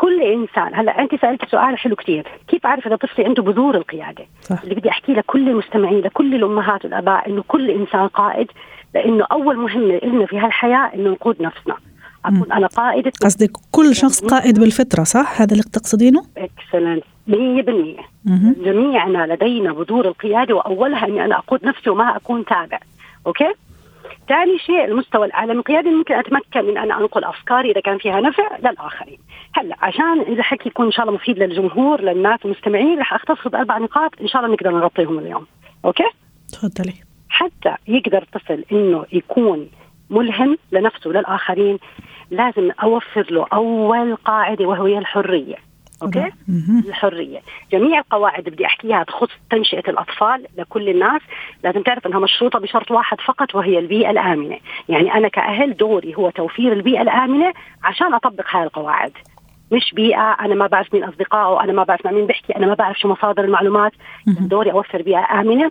كل 0.00 0.22
إنسان 0.22 0.74
هلا 0.74 1.00
أنت 1.00 1.14
سالت 1.14 1.44
سؤال 1.50 1.78
حلو 1.78 1.96
كثير 1.96 2.26
كيف 2.48 2.66
أعرف 2.66 2.86
إذا 2.86 2.96
طفلي 2.96 3.24
عنده 3.24 3.42
بذور 3.42 3.76
القيادة؟ 3.76 4.24
صح. 4.42 4.62
اللي 4.62 4.74
بدي 4.74 4.90
احكي 4.90 5.12
لكل 5.12 5.48
المستمعين 5.48 6.00
لكل 6.00 6.34
الأمهات 6.34 6.84
والآباء 6.84 7.28
إنه 7.28 7.44
كل 7.48 7.70
إنسان 7.70 8.08
قائد 8.08 8.46
لأنه 8.94 9.26
أول 9.32 9.56
مهمه 9.56 10.00
لنا 10.04 10.26
في 10.26 10.38
هالحياة 10.38 10.90
إنه 10.94 11.10
نقود 11.10 11.42
نفسنا. 11.42 11.76
اكون 12.24 12.52
أنا 12.52 12.66
قائدة 12.66 13.12
قصدك 13.22 13.50
كل 13.70 13.94
شخص 13.94 14.24
قائد 14.24 14.60
بالفطرة 14.60 15.04
صح؟ 15.04 15.40
هذا 15.40 15.52
اللي 15.52 15.62
تقصدينه 15.62 16.22
excellent 16.36 17.04
100% 17.28 17.32
جميعنا 18.64 19.34
لدينا 19.34 19.72
بذور 19.72 20.08
القيادة 20.08 20.54
وأولها 20.54 21.06
إني 21.06 21.24
أنا 21.24 21.38
أقود 21.38 21.64
نفسي 21.64 21.90
وما 21.90 22.16
أكون 22.16 22.44
تابع. 22.44 22.78
okay؟ 23.26 23.52
ثاني 24.28 24.58
شيء 24.58 24.84
المستوى 24.84 25.26
العالمي 25.26 25.52
القيادي 25.52 25.90
ممكن 25.90 26.14
أتمكن 26.14 26.64
من 26.64 26.78
أن 26.78 26.92
أنقل 26.92 27.24
أفكاري 27.24 27.70
إذا 27.70 27.80
كان 27.80 27.98
فيها 27.98 28.20
نفع 28.20 28.56
للآخرين. 28.56 29.18
هلا 29.54 29.76
عشان 29.80 30.20
إذا 30.20 30.42
حكي 30.42 30.68
يكون 30.68 30.86
إن 30.86 30.92
شاء 30.92 31.06
الله 31.06 31.14
مفيد 31.14 31.38
للجمهور 31.38 32.00
للناس 32.00 32.40
المستمعين 32.44 32.98
رح 32.98 33.14
أختصر 33.14 33.48
بأربع 33.48 33.78
نقاط 33.78 34.10
إن 34.20 34.28
شاء 34.28 34.42
الله 34.42 34.54
نقدر 34.54 34.70
نغطيهم 34.70 35.18
اليوم. 35.18 35.46
Okay؟ 35.84 36.10
تفضلي. 36.52 36.94
حتى 37.28 37.74
يقدر 37.88 38.22
الطفل 38.22 38.64
إنه 38.72 39.06
يكون 39.12 39.70
ملهم 40.10 40.58
لنفسه 40.72 41.10
وللآخرين 41.10 41.78
لازم 42.30 42.70
أوفر 42.82 43.26
له 43.30 43.46
أول 43.52 44.16
قاعدة 44.16 44.66
وهي 44.66 44.98
الحرية. 44.98 45.69
okay؟ 46.02 46.32
الحرية. 46.88 47.40
جميع 47.72 47.98
القواعد 47.98 48.44
بدي 48.44 48.66
أحكيها 48.66 49.04
تخص 49.04 49.28
تنشئة 49.50 49.90
الأطفال 49.90 50.46
لكل 50.58 50.88
الناس. 50.88 51.20
لازم 51.64 51.82
تعرف 51.82 52.06
إنها 52.06 52.18
مشروطة 52.18 52.58
بشرط 52.58 52.90
واحد 52.90 53.20
فقط 53.20 53.54
وهي 53.54 53.78
البيئة 53.78 54.10
الآمنة. 54.10 54.58
يعني 54.88 55.14
أنا 55.14 55.28
كأهل 55.28 55.76
دوري 55.76 56.14
هو 56.14 56.30
توفير 56.30 56.72
البيئة 56.72 57.02
الآمنة 57.02 57.52
عشان 57.84 58.14
أطبق 58.14 58.44
هاي 58.50 58.62
القواعد. 58.62 59.12
مش 59.72 59.94
بيئة 59.94 60.32
أنا 60.40 60.54
ما 60.54 60.66
بعرف 60.66 60.94
مين 60.94 61.04
أصدقائه 61.04 61.64
أنا 61.64 61.72
ما 61.72 61.84
بعرف 61.84 62.06
مع 62.06 62.12
مين 62.12 62.26
بحكي 62.26 62.56
أنا 62.56 62.66
ما 62.66 62.74
بعرف 62.74 62.98
شو 62.98 63.08
مصادر 63.08 63.44
المعلومات. 63.44 63.92
دوري 64.26 64.72
أوفر 64.72 65.02
بيئة 65.02 65.40
آمنة. 65.40 65.70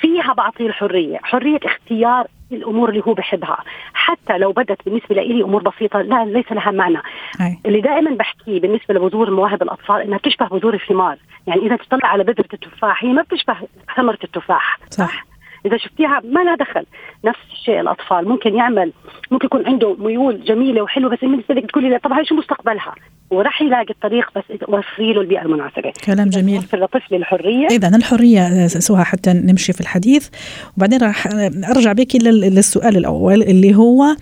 فيها 0.00 0.32
بعطيه 0.32 0.66
الحرية. 0.66 1.18
حرية 1.22 1.60
اختيار 1.64 2.26
الأمور 2.56 2.88
اللي 2.88 3.02
هو 3.06 3.14
بحبها. 3.14 3.58
حتى 3.94 4.38
لو 4.38 4.52
بدت 4.52 4.84
بالنسبة 4.86 5.14
لي 5.14 5.42
أمور 5.42 5.62
بسيطة 5.62 6.00
لا 6.00 6.24
ليس 6.24 6.52
لها 6.52 6.70
معنى. 6.70 6.98
أي. 7.40 7.58
اللي 7.66 7.80
دائما 7.80 8.10
بحكيه 8.10 8.60
بالنسبة 8.60 8.94
لبذور 8.94 9.30
مواهب 9.30 9.62
الأطفال 9.62 10.00
إنها 10.00 10.18
بتشبه 10.18 10.46
بذور 10.48 10.74
الثمار. 10.74 11.16
يعني 11.46 11.66
إذا 11.66 11.76
تطلع 11.76 12.08
على 12.08 12.24
بذرة 12.24 12.48
التفاح 12.54 13.04
هي 13.04 13.12
ما 13.12 13.22
بتشبه 13.22 13.56
ثمرة 13.96 14.18
التفاح. 14.24 14.78
صح. 14.90 15.24
إذا 15.66 15.76
شفتيها 15.76 16.20
ما 16.24 16.40
لها 16.40 16.54
دخل. 16.54 16.86
نفس 17.24 17.38
الشيء 17.52 17.80
الأطفال. 17.80 18.28
ممكن 18.28 18.54
يعمل 18.54 18.92
ممكن 19.30 19.46
يكون 19.46 19.66
عنده 19.66 19.96
ميول 19.98 20.44
جميلة 20.44 20.82
وحلوة 20.82 21.10
بس 21.10 21.18
بالنسبة 21.20 21.54
لك 21.54 21.70
تقولي 21.70 21.98
طب 21.98 22.12
هاي 22.12 22.24
شو 22.24 22.34
مستقبلها؟ 22.34 22.94
وراح 23.34 23.62
يلاقي 23.62 23.90
الطريق 23.90 24.26
بس 24.36 24.44
وفري 24.68 25.12
له 25.12 25.20
البيئة 25.20 25.42
المناسبة. 25.42 25.92
كلام 26.04 26.28
جميل. 26.28 26.58
وفر 26.58 26.84
لطفل 26.84 27.14
الحرية. 27.14 27.66
إذا 27.66 27.96
الحرية 27.96 28.66
سهى 28.66 29.04
حتى 29.04 29.32
نمشي 29.32 29.72
في 29.72 29.80
الحديث. 29.80 30.28
وبعدين 30.76 31.00
راح 31.00 31.26
أرجع 31.70 31.92
بك 31.92 32.16
للسؤال 32.16 32.96
الأول 32.96 33.42
اللي 33.42 33.74
هو 33.74 34.16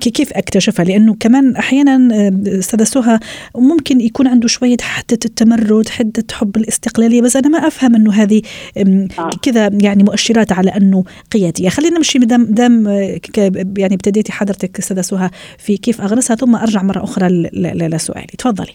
كيف 0.00 0.32
اكتشفها؟ 0.32 0.84
لأنه 0.84 1.16
كمان 1.20 1.56
أحيانا 1.56 2.08
أستاذة 2.46 2.84
سهى 2.84 3.18
ممكن 3.56 4.00
يكون 4.00 4.26
عنده 4.26 4.48
شوية 4.48 4.76
حده 4.82 5.18
التمرد 5.24 5.88
حده 5.88 6.24
حب 6.32 6.56
الاستقلالية 6.56 7.22
بس 7.22 7.36
أنا 7.36 7.48
ما 7.48 7.58
أفهم 7.66 7.94
إنه 7.94 8.12
هذه 8.12 8.42
آه. 8.76 9.30
كذا 9.42 9.70
يعني 9.72 10.02
مؤشرات 10.02 10.52
على 10.52 10.70
أنه 10.70 11.04
قيادية. 11.32 11.68
خلينا 11.68 11.96
نمشي 11.96 12.18
دام 12.18 12.44
دام 12.44 12.86
يعني 13.78 13.94
ابتديتي 13.94 14.32
حضرتك 14.32 14.78
أستاذة 14.78 15.00
سهى 15.00 15.30
في 15.58 15.76
كيف 15.76 16.00
أغرسها 16.00 16.36
ثم 16.36 16.56
أرجع 16.56 16.82
مرة 16.82 17.04
أخرى 17.04 17.50
لسؤالي 18.14 18.36
تفضلي. 18.38 18.74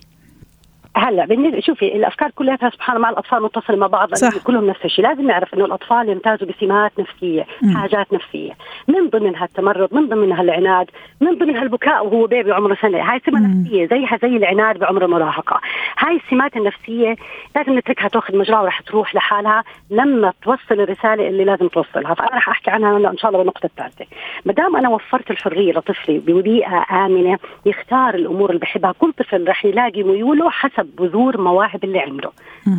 هلا 0.97 1.25
بالنسبة 1.25 1.59
شوفي 1.59 1.95
الأفكار 1.95 2.31
كلها 2.31 2.57
سبحان 2.57 2.95
الله 2.95 3.07
مع 3.07 3.09
الأطفال 3.09 3.43
متصلة 3.43 3.77
مع 3.77 3.87
بعض 3.87 4.13
صح. 4.13 4.43
كلهم 4.43 4.67
نفس 4.67 4.85
الشيء. 4.85 5.05
لازم 5.05 5.27
نعرف 5.27 5.53
إنه 5.53 5.65
الأطفال 5.65 6.09
يمتازوا 6.09 6.47
بسمات 6.47 6.91
نفسية 6.99 7.45
م. 7.61 7.77
حاجات 7.77 8.13
نفسية. 8.13 8.51
من 8.87 9.09
ضمنها 9.09 9.45
التمرد 9.45 9.93
من 9.93 10.09
ضمنها 10.09 10.41
العناد 10.41 10.89
من 11.21 11.37
ضمنها 11.37 11.61
البكاء 11.63 12.05
وهو 12.05 12.27
بيبي 12.27 12.51
عمره 12.51 12.77
سنة. 12.81 13.11
هاي 13.13 13.21
سمه 13.25 13.39
نفسيه 13.39 13.85
زيها 13.85 14.17
زي 14.21 14.37
العناد 14.37 14.77
بعمر 14.79 15.05
المراهقه 15.05 15.61
هاي 15.99 16.15
السمات 16.15 16.57
النفسية 16.57 17.15
لازم 17.55 17.77
نتركها 17.77 18.07
تأخذ 18.07 18.37
مجراها 18.37 18.61
وراح 18.61 18.81
تروح 18.81 19.15
لحالها. 19.15 19.63
لما 19.89 20.33
توصل 20.43 20.81
الرسالة 20.81 21.27
اللي 21.27 21.43
لازم 21.45 21.67
توصلها. 21.67 22.13
فأنا 22.13 22.29
راح 22.29 22.49
أحكي 22.49 22.71
عنها 22.71 23.11
إن 23.11 23.17
شاء 23.17 23.27
الله 23.31 23.37
بالنقطة 23.39 23.65
الثالثة. 23.65 24.05
ما 24.45 24.53
دام 24.53 24.75
أنا 24.75 24.89
وفرت 24.89 25.31
الحرية 25.31 25.73
لطفلي 25.73 26.19
ببيئة 26.19 26.85
آمنة 26.91 27.37
يختار 27.65 28.15
الأمور 28.15 28.49
اللي 28.49 28.59
بحبها 28.59 28.93
كل 28.99 29.13
طفل 29.13 29.47
راح 29.47 29.65
يلاقي 29.65 30.03
ميوله 30.03 30.49
حسب 30.49 30.78
بذور 30.81 31.41
مواهب 31.41 31.83
اللي 31.83 31.99
عنده. 31.99 32.31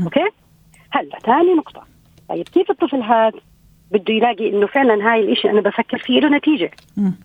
أوكي؟ 0.05 0.29
هلا 0.91 1.19
ثاني 1.19 1.55
نقطة. 1.55 1.83
طيب 2.29 2.49
كيف 2.49 2.71
الطفل 2.71 3.03
هذا 3.03 3.41
بده 3.93 4.15
يلاقي 4.15 4.49
إنه 4.49 4.67
فعلا 4.67 5.13
هاي 5.13 5.33
الشيء 5.33 5.51
أنا 5.51 5.61
بفكر 5.61 5.99
فيه 5.99 6.21
له 6.21 6.29
نتيجة؟ 6.29 6.71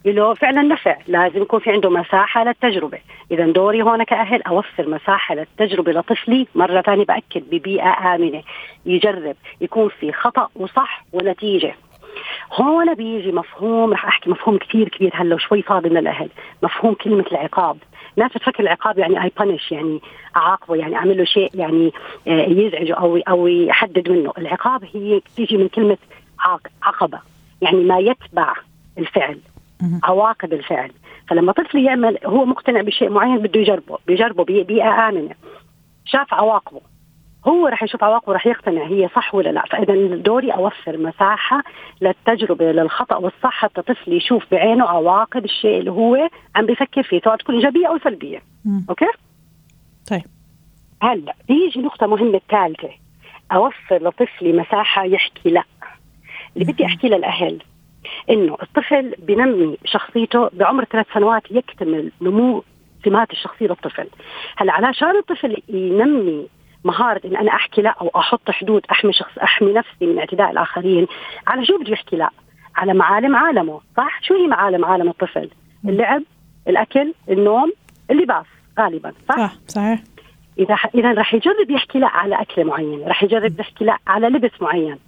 له 0.05 0.33
فعلا 0.33 0.61
نفع. 0.61 0.97
لازم 1.07 1.41
يكون 1.41 1.59
في 1.59 1.71
عنده 1.71 1.89
مساحة 1.89 2.43
للتجربة. 2.43 2.97
اذا 3.31 3.51
دوري 3.51 3.81
هون 3.81 4.03
كأهل 4.03 4.41
أوفر 4.41 4.89
مساحة 4.89 5.35
للتجربة 5.35 5.91
لطفلي. 5.91 6.47
مرة 6.55 6.81
ثانية 6.81 7.05
بأكد 7.05 7.43
ببيئة 7.51 8.15
آمنة. 8.15 8.43
يجرب. 8.85 9.35
يكون 9.61 9.89
في 9.99 10.11
خطأ 10.11 10.49
وصح 10.55 11.05
ونتيجة. 11.13 11.75
هون 12.53 12.93
بيجي 12.93 13.31
مفهوم 13.31 13.93
رح 13.93 14.05
أحكي 14.05 14.29
مفهوم 14.29 14.57
كثير 14.57 14.89
كبير 14.89 15.11
هلا 15.13 15.35
وشوي 15.35 15.63
صادم 15.67 15.97
للاهل 15.97 16.29
مفهوم 16.63 16.93
كلمة 16.93 17.25
العقاب. 17.31 17.77
ناس 18.17 18.31
بتفكر 18.31 18.63
العقاب 18.63 18.99
يعني 18.99 19.23
اي 19.23 19.31
بانش 19.39 19.71
يعني 19.71 20.01
أعاقبه 20.37 20.75
يعني 20.75 20.95
أعمل 20.95 21.17
له 21.17 21.23
شيء 21.23 21.49
يعني 21.53 21.93
آه، 22.27 22.45
يزعجه 22.45 22.93
أو 22.93 23.17
أو 23.17 23.47
يحدد 23.47 24.09
منه. 24.09 24.33
العقاب 24.37 24.83
هي 24.93 25.21
تيجي 25.35 25.57
من 25.57 25.67
كلمة 25.67 25.97
عقبة 26.83 27.19
يعني 27.61 27.83
ما 27.83 27.99
يتبع 27.99 28.53
الفعل 28.97 29.39
عواقب 30.03 30.53
الفعل. 30.53 30.91
فلما 31.27 31.51
طفل 31.51 31.85
يعمل 31.85 32.17
هو 32.25 32.45
مقتنع 32.45 32.81
بشيء 32.81 33.09
معين 33.09 33.37
بده 33.37 33.59
يجربه 33.59 33.97
بيجربه 34.07 34.43
بيئه 34.43 35.09
امنه 35.09 35.35
شاف 36.05 36.33
عواقبه. 36.33 36.81
هو 37.47 37.67
رح 37.67 37.83
يشوف 37.83 38.03
عواقبه 38.03 38.33
رح 38.33 38.47
يقتنع 38.47 38.85
هي 38.87 39.09
صح 39.15 39.35
ولا 39.35 39.49
لا. 39.49 39.63
فإذا 39.71 40.15
دوري 40.15 40.51
أوفر 40.51 40.97
مساحة 40.97 41.63
للتجربة 42.01 42.71
للخطأ 42.71 43.15
والصح 43.15 43.51
حتى 43.53 43.81
طفل 43.81 44.13
يشوف 44.13 44.43
بعينه 44.51 44.85
عواقب 44.85 45.45
الشيء 45.45 45.79
اللي 45.79 45.91
هو 45.91 46.29
عم 46.55 46.65
بيفكر 46.65 47.03
فيه 47.03 47.21
سواء 47.21 47.35
تكون 47.35 47.55
إيجابية 47.55 47.87
أو 47.87 47.99
سلبية. 47.99 48.41
مم. 48.65 48.85
أوكي؟ 48.89 49.05
طيب. 50.11 50.23
هلأ 51.01 51.35
بيجي 51.47 51.79
نقطة 51.81 52.07
مهمة 52.07 52.35
الثالثه 52.37 52.89
أوفر 53.51 54.03
لطفلي 54.03 54.53
مساحة 54.53 55.03
يحكي 55.05 55.49
لا. 55.49 55.63
اللي 56.57 56.73
بدي 56.73 56.85
أحكي 56.85 57.07
للأهل 57.07 57.61
إنه 58.29 58.57
الطفل 58.63 59.15
بنمي 59.19 59.77
شخصيته 59.85 60.49
بعمر 60.53 60.85
ثلاث 60.85 61.05
سنوات 61.13 61.51
يكتمل 61.51 62.11
نمو 62.21 62.63
سمات 63.05 63.31
الشخصية 63.31 63.67
للطفل. 63.67 64.07
هلأ 64.57 64.73
علشان 64.73 65.17
الطفل 65.17 65.57
ينمي 65.69 66.47
مهارة 66.85 67.21
إن 67.25 67.35
أنا 67.35 67.51
أحكي 67.51 67.81
لا 67.81 67.89
أو 67.89 68.11
أحط 68.15 68.51
حدود 68.51 68.81
أحمي 68.91 69.13
شخص 69.13 69.37
أحمي 69.37 69.73
نفسي 69.73 70.05
من 70.05 70.19
اعتداء 70.19 70.51
الآخرين. 70.51 71.07
على 71.47 71.65
شو 71.65 71.77
بده 71.77 71.91
يحكي 71.91 72.15
لا؟ 72.15 72.29
على 72.75 72.93
معالم 72.93 73.35
عالمه 73.35 73.81
صح؟ 73.97 74.21
شو 74.21 74.33
هي 74.33 74.47
معالم 74.47 74.85
عالم 74.85 75.09
الطفل؟ 75.09 75.49
اللعب 75.85 76.21
الأكل 76.67 77.13
النوم 77.29 77.73
اللباس 78.11 78.45
غالبا 78.79 79.13
صح؟ 79.29 79.35
صح 79.35 79.53
صحيح. 79.67 79.99
إذا 80.59 80.75
اذا 80.95 81.11
رح 81.11 81.33
يجرب 81.33 81.69
يحكي 81.69 81.99
لا 81.99 82.07
على 82.07 82.41
اكله 82.41 82.65
معينه 82.65 83.07
رح 83.07 83.23
يجرب 83.23 83.59
يحكي 83.59 83.85
لا 83.85 83.97
على 84.07 84.27
لبس 84.27 84.61
معين. 84.61 84.99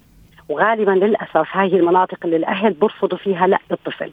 وغالبا 0.48 0.90
للأسف 0.90 1.48
هاي 1.52 1.66
المناطق 1.66 2.18
اللي 2.24 2.36
الأهل 2.36 2.72
برفضوا 2.72 3.18
فيها 3.18 3.46
لا 3.46 3.58
للطفل. 3.70 4.12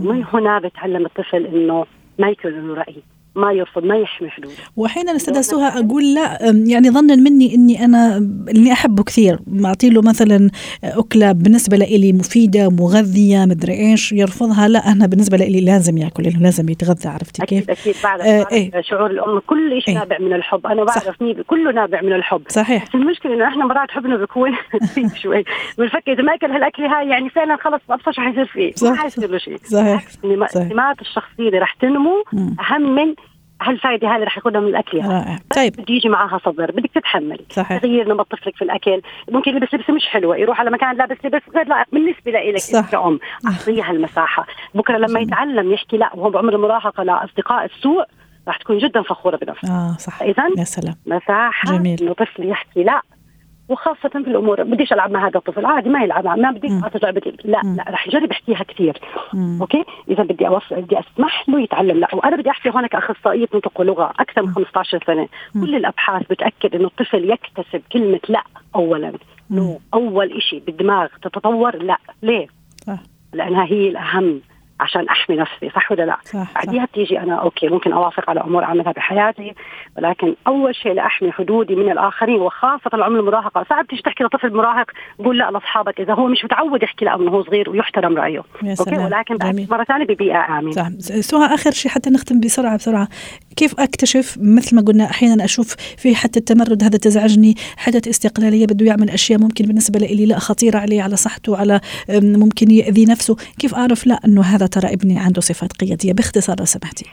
من 0.00 0.24
هنا 0.32 0.58
بتعلم 0.58 1.06
الطفل 1.06 1.46
إنه 1.46 1.86
ما 2.18 2.28
يكون 2.28 2.50
له 2.50 2.74
رأي. 2.74 3.02
ما 3.38 3.52
يرفض 3.52 3.84
ما 3.84 3.96
يحمي 3.96 4.30
حدوده. 4.30 4.54
واحيانا 4.76 5.16
استاذه 5.16 5.40
سهى 5.40 5.68
أقول 5.80 6.14
لا 6.14 6.38
يعني 6.66 6.90
ظنا 6.90 7.16
مني 7.16 7.54
إني 7.54 7.84
أنا 7.84 8.16
اللي 8.48 8.72
أحبه 8.72 9.02
كثير. 9.02 9.38
اعطي 9.64 9.90
له 9.90 10.02
مثلا 10.02 10.50
أكلة 10.84 11.32
بالنسبة 11.32 11.76
لي 11.76 12.12
مفيدة 12.12 12.68
مغذية 12.70 13.44
مدري 13.44 13.72
إيش 13.74 14.12
يرفضها 14.12 14.68
لا 14.68 14.78
أنا 14.92 15.06
بالنسبة 15.06 15.36
لي 15.36 15.60
لازم 15.60 15.98
يأكل 15.98 16.22
لأنه 16.22 16.38
لازم 16.42 16.68
يتغذى 16.68 17.08
عرفتي 17.08 17.46
كيف؟ 17.46 17.70
أكيد 17.70 17.78
أكيد 17.80 17.94
بعرف 18.04 18.22
آه 18.22 18.46
إيه؟ 18.52 18.80
شعور 18.80 19.10
الأم 19.10 19.38
كل 19.46 19.82
شيء 19.82 19.94
إيه؟ 19.94 20.00
نابع 20.00 20.18
من 20.18 20.32
الحب. 20.32 20.66
أنا 20.66 20.84
بعرف 20.84 21.22
مين 21.22 21.42
كله 21.46 21.72
نابع 21.72 22.00
من 22.02 22.12
الحب. 22.12 22.42
صحيح. 22.48 22.84
بس 22.88 22.94
المشكلة 22.94 23.34
إنه 23.34 23.48
إحنا 23.48 23.64
مرات 23.66 23.90
حبنا 23.90 24.16
بيكون 24.16 24.50
شوي. 25.22 25.44
بنفكر 25.78 26.12
إذا 26.12 26.22
ما 26.22 26.34
أكل 26.34 26.46
هالأكلة 26.50 26.98
هاي 26.98 27.08
يعني 27.08 27.30
فعلا 27.30 27.56
خلص 27.56 27.80
ابصر 27.90 28.12
شو 28.12 28.20
حيصير 28.22 28.46
فيه. 28.46 28.72
ما 28.82 28.96
حيصير 28.96 29.30
له 29.30 29.38
شيء. 29.38 29.56
صحيح 29.64 30.04
سمات 30.48 31.00
الشخصية 31.00 31.48
اللي 31.48 31.58
رح 31.58 31.74
تنمو 31.80 32.24
أهم 32.60 32.94
من 32.94 33.14
هالفائده 33.62 34.08
هذه 34.08 34.24
رح 34.24 34.36
ياخذها 34.36 34.60
من 34.60 34.68
الأكل 34.68 34.98
رائع. 34.98 35.38
طيب. 35.56 35.72
بده 35.72 35.94
يجي 35.94 36.08
معها 36.08 36.38
صبر 36.44 36.70
بدك 36.70 36.90
تتحملي 36.94 37.44
صحيح. 37.50 37.82
تغيير 37.82 38.08
نمط 38.08 38.30
طفلك 38.30 38.56
في 38.56 38.62
الأكل. 38.62 39.02
ممكن 39.30 39.50
يلبس 39.50 39.74
لبسه 39.74 39.92
مش 39.92 40.06
حلوة. 40.06 40.36
يروح 40.36 40.60
على 40.60 40.70
مكان 40.70 40.96
لابس 40.96 41.16
لبس 41.24 41.42
غير 41.54 41.68
لائق 41.68 41.86
بالنسبة 41.92 42.30
لك 42.32 42.84
كأم 42.92 43.18
أعطيها 43.46 43.90
المساحة. 43.90 44.46
بكرة 44.74 44.98
لما 44.98 45.20
يتعلم 45.20 45.72
يحكي 45.72 45.96
لا 45.96 46.10
وهو 46.14 46.30
بعمر 46.30 46.54
المراهقة 46.54 47.02
لأصدقاء 47.02 47.64
السوء 47.64 48.04
راح 48.48 48.56
تكون 48.56 48.78
جدا 48.78 49.02
فخورة 49.02 49.36
بنفسها 49.36 49.70
آه 49.70 49.96
صح 49.98 50.22
اذا 50.22 50.42
يا 50.58 50.64
سلام. 50.64 50.94
مساحة 51.06 51.76
جميل. 51.78 51.98
إنه 52.02 52.12
طفل 52.12 52.48
يحكي 52.48 52.82
لا. 52.82 53.02
وخاصة 53.68 54.08
في 54.08 54.16
الأمور 54.16 54.62
بديش 54.62 54.92
ألعب 54.92 55.10
مع 55.10 55.28
هذا 55.28 55.38
الطفل 55.38 55.66
عادي 55.66 55.88
ما 55.88 56.02
يلعب 56.02 56.26
ما 56.38 56.50
بدي 56.50 56.80
أعطي 56.84 56.98
لعبة 56.98 57.22
لا 57.44 57.60
لا 57.64 57.84
رح 57.88 58.08
يجرب 58.08 58.32
يحكيها 58.32 58.62
كثير. 58.62 58.98
مم. 59.34 59.58
Okay؟ 59.60 59.84
إذا 60.08 60.22
بدي 60.22 60.46
أوصل 60.46 60.80
بدي 60.80 60.98
أسمح 60.98 61.48
له 61.48 61.60
يتعلم 61.60 62.00
لا 62.00 62.14
وأنا 62.14 62.36
بدي 62.36 62.50
أحكي 62.50 62.70
هون 62.70 62.86
كأخصائية 62.86 63.48
نطق 63.54 63.80
ولغة 63.80 64.12
أكثر 64.20 64.42
من 64.42 64.54
15 64.54 65.04
سنة. 65.06 65.28
مم. 65.54 65.64
كل 65.64 65.74
الأبحاث 65.74 66.22
بتأكد 66.30 66.74
إنه 66.74 66.86
الطفل 66.86 67.30
يكتسب 67.30 67.82
كلمة 67.92 68.20
لا 68.28 68.42
أولا. 68.74 69.12
no 69.50 69.80
أول 69.94 70.42
شيء 70.42 70.62
بالدماغ 70.66 71.08
تتطور 71.22 71.76
لا 71.76 71.98
ليه؟ 72.22 72.46
صح. 72.86 72.98
لأنها 73.32 73.64
هي 73.64 73.88
الأهم. 73.88 74.40
عشان 74.80 75.08
أحمي 75.08 75.36
نفسي 75.36 75.70
صح 75.70 75.92
ولا 75.92 76.02
لا؟ 76.02 76.16
صح 76.24 76.54
بعديها 76.54 76.84
بتيجي 76.84 77.18
أنا 77.20 77.34
okay 77.34 77.68
ممكن 77.68 77.92
أوافق 77.92 78.30
على 78.30 78.40
أمور 78.40 78.64
اعملها 78.64 78.92
بحياتي 78.92 79.54
ولكن 79.98 80.34
أول 80.46 80.74
شيء 80.74 80.92
لأحمي 80.92 81.32
حدودي 81.32 81.74
من 81.74 81.92
الآخرين 81.92 82.40
وخاصة 82.40 82.90
العمر 82.94 83.20
المراهقة. 83.20 83.66
صعب 83.70 83.86
تيجي 83.86 84.02
تحكي 84.02 84.24
لطفل 84.24 84.54
مراهق 84.54 84.90
قول 85.24 85.38
لا 85.38 85.50
لأصحابك. 85.50 86.00
إذا 86.00 86.14
هو 86.14 86.26
مش 86.26 86.44
متعود 86.44 86.82
يحكي 86.82 87.04
لا 87.04 87.16
من 87.16 87.28
هو 87.28 87.42
صغير 87.42 87.70
ويحترم 87.70 88.16
رأيه. 88.16 88.42
يا 88.62 88.74
أوكي. 88.80 88.98
ولكن. 88.98 89.66
مرة 89.70 89.84
ثانية 89.84 90.04
ببيئة 90.04 90.58
آمنة. 90.58 90.70
صح. 90.70 90.88
سهى 91.20 91.54
آخر 91.54 91.70
شيء 91.70 91.90
حتى 91.92 92.10
نختم 92.10 92.40
بسرعة 92.40 92.76
بسرعة. 92.76 93.08
كيف 93.58 93.80
أكتشف؟ 93.80 94.38
مثل 94.40 94.76
ما 94.76 94.82
قلنا 94.82 95.04
أحيانا 95.04 95.44
أشوف 95.44 95.76
في 95.96 96.14
حتى 96.14 96.38
التمرد 96.38 96.84
هذا 96.84 96.98
تزعجني 96.98 97.54
حتى 97.76 98.10
استقلالية 98.10 98.66
بده 98.66 98.86
يعمل 98.86 99.10
أشياء 99.10 99.40
ممكن 99.40 99.66
بالنسبة 99.66 99.98
لي 99.98 100.26
لا 100.26 100.38
خطيرة 100.38 100.78
عليه 100.78 101.02
على 101.02 101.16
صحته 101.16 101.56
على 101.56 101.80
ممكن 102.08 102.70
يأذي 102.70 103.04
نفسه. 103.04 103.36
كيف 103.58 103.74
أعرف؟ 103.74 104.06
لا 104.06 104.20
إنه 104.24 104.42
هذا 104.42 104.66
ترى 104.66 104.92
ابني 104.92 105.18
عنده 105.18 105.40
صفات 105.40 105.72
قيادية. 105.72 106.12
باختصار 106.12 106.56
لو 106.58 106.64
سمحتي. 106.64 107.04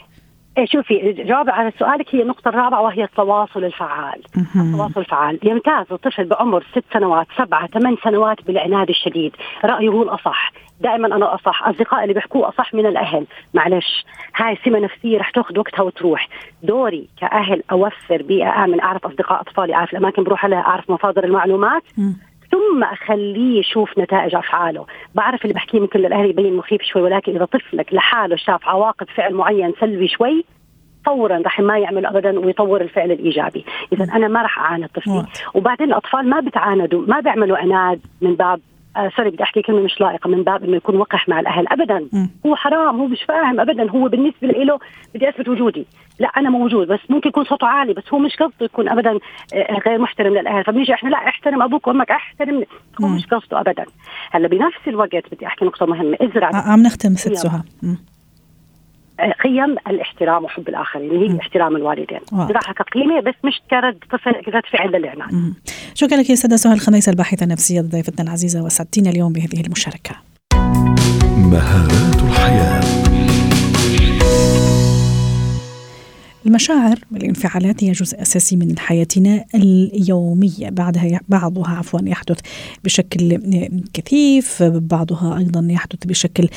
شوفي 0.63 1.13
جواب 1.13 1.49
على 1.49 1.71
سؤالك 1.79 2.15
هي 2.15 2.21
النقطة 2.21 2.49
الرابعة 2.49 2.81
وهي 2.81 3.03
التواصل 3.03 3.63
الفعال. 3.63 4.21
التواصل 4.55 4.99
الفعال. 4.99 5.39
يمتاز 5.43 5.85
الطفل 5.91 6.25
بعمر 6.25 6.63
ست 6.71 6.83
سنوات 6.93 7.27
سبعة 7.37 7.67
ثمان 7.67 7.97
سنوات 8.03 8.41
بالعناد 8.47 8.89
الشديد. 8.89 9.35
رأيه 9.65 9.89
هو 9.89 10.03
الأصح. 10.03 10.51
دائما 10.81 11.15
أنا 11.15 11.35
أصح 11.35 11.67
أصدقائي 11.67 12.03
اللي 12.03 12.13
بيحكوه 12.13 12.49
أصح 12.49 12.73
من 12.73 12.85
الأهل. 12.85 13.25
معلش 13.53 14.05
هاي 14.35 14.57
سمة 14.65 14.79
نفسية 14.79 15.17
رح 15.19 15.29
تأخذ 15.29 15.59
وقتها 15.59 15.83
وتروح. 15.83 16.29
دوري 16.63 17.09
كأهل 17.21 17.63
أوفر 17.71 18.21
بيئة 18.21 18.63
آمن 18.63 18.81
أعرف 18.81 19.05
أصدقاء 19.05 19.41
أطفالي 19.41 19.75
أعرف 19.75 19.91
الأماكن 19.91 20.23
بروح 20.23 20.45
لها 20.45 20.59
أعرف 20.59 20.89
مصادر 20.89 21.23
المعلومات. 21.23 21.83
ثم 22.55 22.83
أخليه 22.83 23.59
يشوف 23.59 23.99
نتائج 23.99 24.35
أفعاله، 24.35 24.85
بعرف 25.15 25.41
اللي 25.41 25.53
بحكيه 25.53 25.79
ممكن 25.79 25.99
للاهل 25.99 26.29
يبين 26.29 26.53
مخيف 26.53 26.81
شوي 26.81 27.01
ولكن 27.01 27.35
إذا 27.35 27.45
طفلك 27.45 27.93
لحاله 27.93 28.35
شاف 28.35 28.67
عواقب 28.67 29.07
فعل 29.15 29.33
معين 29.33 29.73
سلبي 29.79 30.07
شوي 30.07 30.45
فورا 31.05 31.41
رح 31.45 31.59
ما 31.59 31.77
يعمل 31.79 32.05
ابدا 32.05 32.39
ويطور 32.39 32.81
الفعل 32.81 33.11
الإيجابي، 33.11 33.65
اذا 33.93 34.03
أنا 34.15 34.27
ما 34.27 34.41
رح 34.41 34.59
اعاند 34.59 34.87
طفلي،. 34.87 35.25
وبعدين 35.53 35.87
الأطفال 35.87 36.29
ما 36.29 36.39
بتعاندوا، 36.39 37.05
ما 37.07 37.19
بيعملوا 37.19 37.57
عناد 37.57 37.99
من 38.21 38.35
باب 38.35 38.59
آه 38.95 39.11
سوري 39.17 39.29
بدي 39.29 39.43
أحكي 39.43 39.61
كلمة 39.61 39.79
مش 39.81 40.01
لائقة 40.01 40.27
من 40.29 40.43
باب 40.43 40.63
إنه 40.63 40.75
يكون 40.77 40.95
وقح 40.95 41.29
مع 41.29 41.39
الأهل 41.39 41.65
ابدا. 41.67 42.07
مم. 42.13 42.29
هو 42.45 42.55
حرام 42.55 42.99
هو 42.99 43.07
مش 43.07 43.23
فاهم 43.23 43.59
ابدا. 43.59 43.89
هو 43.91 44.07
بالنسبة 44.09 44.47
له 44.47 44.79
بدي 45.15 45.29
أثبت 45.29 45.47
وجودي. 45.49 45.85
لا 46.19 46.27
أنا 46.27 46.49
موجود 46.49 46.87
بس 46.87 46.99
ممكن 47.09 47.29
يكون 47.29 47.43
صوته 47.45 47.67
عالي 47.67 47.93
بس 47.93 48.03
هو 48.13 48.19
مش 48.19 48.35
قصده 48.35 48.53
يكون 48.65 48.89
ابدا 48.89 49.19
آه، 49.53 49.79
غير 49.87 49.97
محترم 49.99 50.33
للأهل. 50.33 50.63
فبنيجي 50.63 50.93
إحنا؟ 50.93 51.09
لا 51.09 51.17
احترم 51.17 51.61
أبوك 51.61 51.87
وأمك 51.87 52.11
احترم. 52.11 52.63
هو. 53.01 53.07
مش 53.07 53.25
قصده 53.25 53.59
ابدا. 53.59 53.85
هلأ 54.31 54.47
بنفس 54.47 54.87
الوقت 54.87 55.33
بدي 55.33 55.45
أحكي 55.47 55.65
نقطة 55.65 55.85
مهمة. 55.85 56.17
إزرع. 56.21 56.47
ع- 56.55 56.71
عم 56.71 56.79
نختم 56.83 57.15
ست. 57.15 57.33
سهى. 57.33 57.61
آه، 57.83 57.95
قيم 59.43 59.75
الاحترام 59.87 60.43
وحب 60.43 60.69
الآخرين 60.69 61.11
اللي 61.11 61.33
هي 61.33 61.39
احترام 61.39 61.75
الوالدين. 61.75 62.19
زراعها 62.31 62.73
كقيمة 62.73 63.19
بس 63.21 63.33
مش 63.43 63.61
كرد 63.69 63.97
طفل 64.11 64.31
كرد 64.45 64.63
فعل 64.71 64.91
للاعناد 64.91 65.33
مم. 65.33 65.53
شكرا 65.93 66.17
لك 66.17 66.29
يا 66.29 66.35
سيدة 66.35 66.55
سهى 66.55 66.73
الخميس 66.73 67.09
الباحثة 67.09 67.43
النفسية 67.43 67.81
ضيفتنا 67.81 68.25
العزيزة 68.25 68.63
وسعدتينا 68.63 69.09
اليوم 69.09 69.33
بهذه 69.33 69.61
المشاركة. 69.65 70.15
مهارات 71.37 72.23
الحياة. 72.23 73.04
المشاعر 76.55 76.99
والانفعالات 77.11 77.83
هي 77.83 77.91
جزء 77.91 78.21
أساسي 78.21 78.55
من 78.55 78.79
حياتنا 78.79 79.45
اليومية. 79.55 80.69
بعدها 80.69 81.19
بعضها 81.29 81.67
عفوا 81.67 81.99
يحدث 82.03 82.39
بشكل 82.83 83.39
كثيف 83.93 84.63
بعضها 84.63 85.37
أيضا 85.37 85.67
يحدث 85.69 86.05
بشكل 86.05 86.47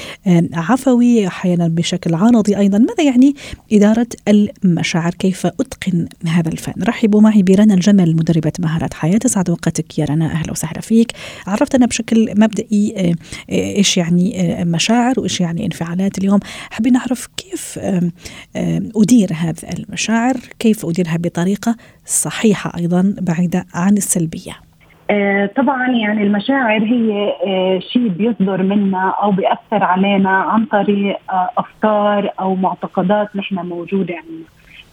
عفوي 0.53 1.27
أحيانا 1.27 1.69
بشكل 1.69 2.15
عرضي 2.15 2.57
أيضا. 2.57 2.79
ماذا 2.79 3.03
يعني 3.05 3.35
إدارة 3.73 4.07
المشاعر؟ 4.29 5.15
كيف 5.15 5.47
أتقن 5.47 6.09
هذا 6.27 6.49
الفن؟ 6.49 6.83
رحبوا 6.83 7.21
معي 7.21 7.43
برنا 7.43 7.75
الجمل 7.75 8.17
مدربة 8.17 8.53
مهارات 8.59 8.95
حياة. 8.95 9.21
اسعد 9.27 9.51
وقتك 9.51 9.99
يا 9.99 10.05
رنا. 10.05 10.33
أهلا 10.33 10.51
وسهلا 10.51 10.81
فيك. 10.81 11.13
عرفتنا 11.47 11.87
بشكل 11.87 12.33
مبدئي 12.37 12.95
آه، 12.97 13.15
آه، 13.51 13.77
إيش 13.77 13.97
يعني 13.97 14.61
آه، 14.61 14.65
مشاعر 14.65 15.21
وإيش 15.21 15.41
يعني 15.41 15.67
انفعالات 15.67 16.19
اليوم. 16.19 16.41
حابين 16.71 16.93
نعرف 16.93 17.29
كيف 17.37 17.79
أدير 18.97 19.33
هذه 19.33 19.57
المشاعر 19.89 20.35
كيف 20.59 20.87
أديرها 20.87 21.17
بطريقة 21.17 21.77
صحيحة 22.05 22.73
أيضا 22.79 23.15
بعيدة 23.21 23.67
عن 23.75 23.97
السلبية؟ 23.97 24.53
آه، 25.11 25.47
طبعا 25.57 25.89
يعني 25.89 26.23
المشاعر 26.23 26.83
هي 26.85 27.35
آه، 27.47 27.79
شيء 27.79 28.09
بيصدر 28.09 28.63
منا 28.63 29.15
أو 29.23 29.31
بيأثر 29.31 29.85
علينا 29.85 30.31
عن 30.31 30.65
طريق 30.65 31.19
آه، 31.31 31.51
أفكار 31.59 32.33
أو 32.41 32.55
معتقدات 32.55 33.37
نحن 33.37 33.55
موجودة 33.55 34.15
عندنا. 34.15 34.45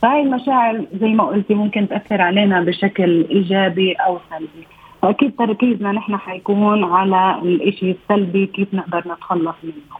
فهي 0.01 0.21
المشاعر 0.21 0.85
زي 1.01 1.07
ما 1.07 1.23
قلتي 1.23 1.53
ممكن 1.53 1.87
تأثر 1.87 2.21
علينا 2.21 2.61
بشكل 2.61 3.27
إيجابي 3.31 3.93
أو 3.93 4.19
سلبي. 4.29 4.67
واكيد 5.03 5.35
تركيزنا 5.35 5.91
نحن 5.91 6.17
حيكون 6.17 6.83
على 6.83 7.41
الإشي 7.41 7.91
السلبي 7.91 8.45
كيف 8.45 8.73
نقدر 8.73 9.03
نتخلص 9.13 9.55
منه. 9.63 9.97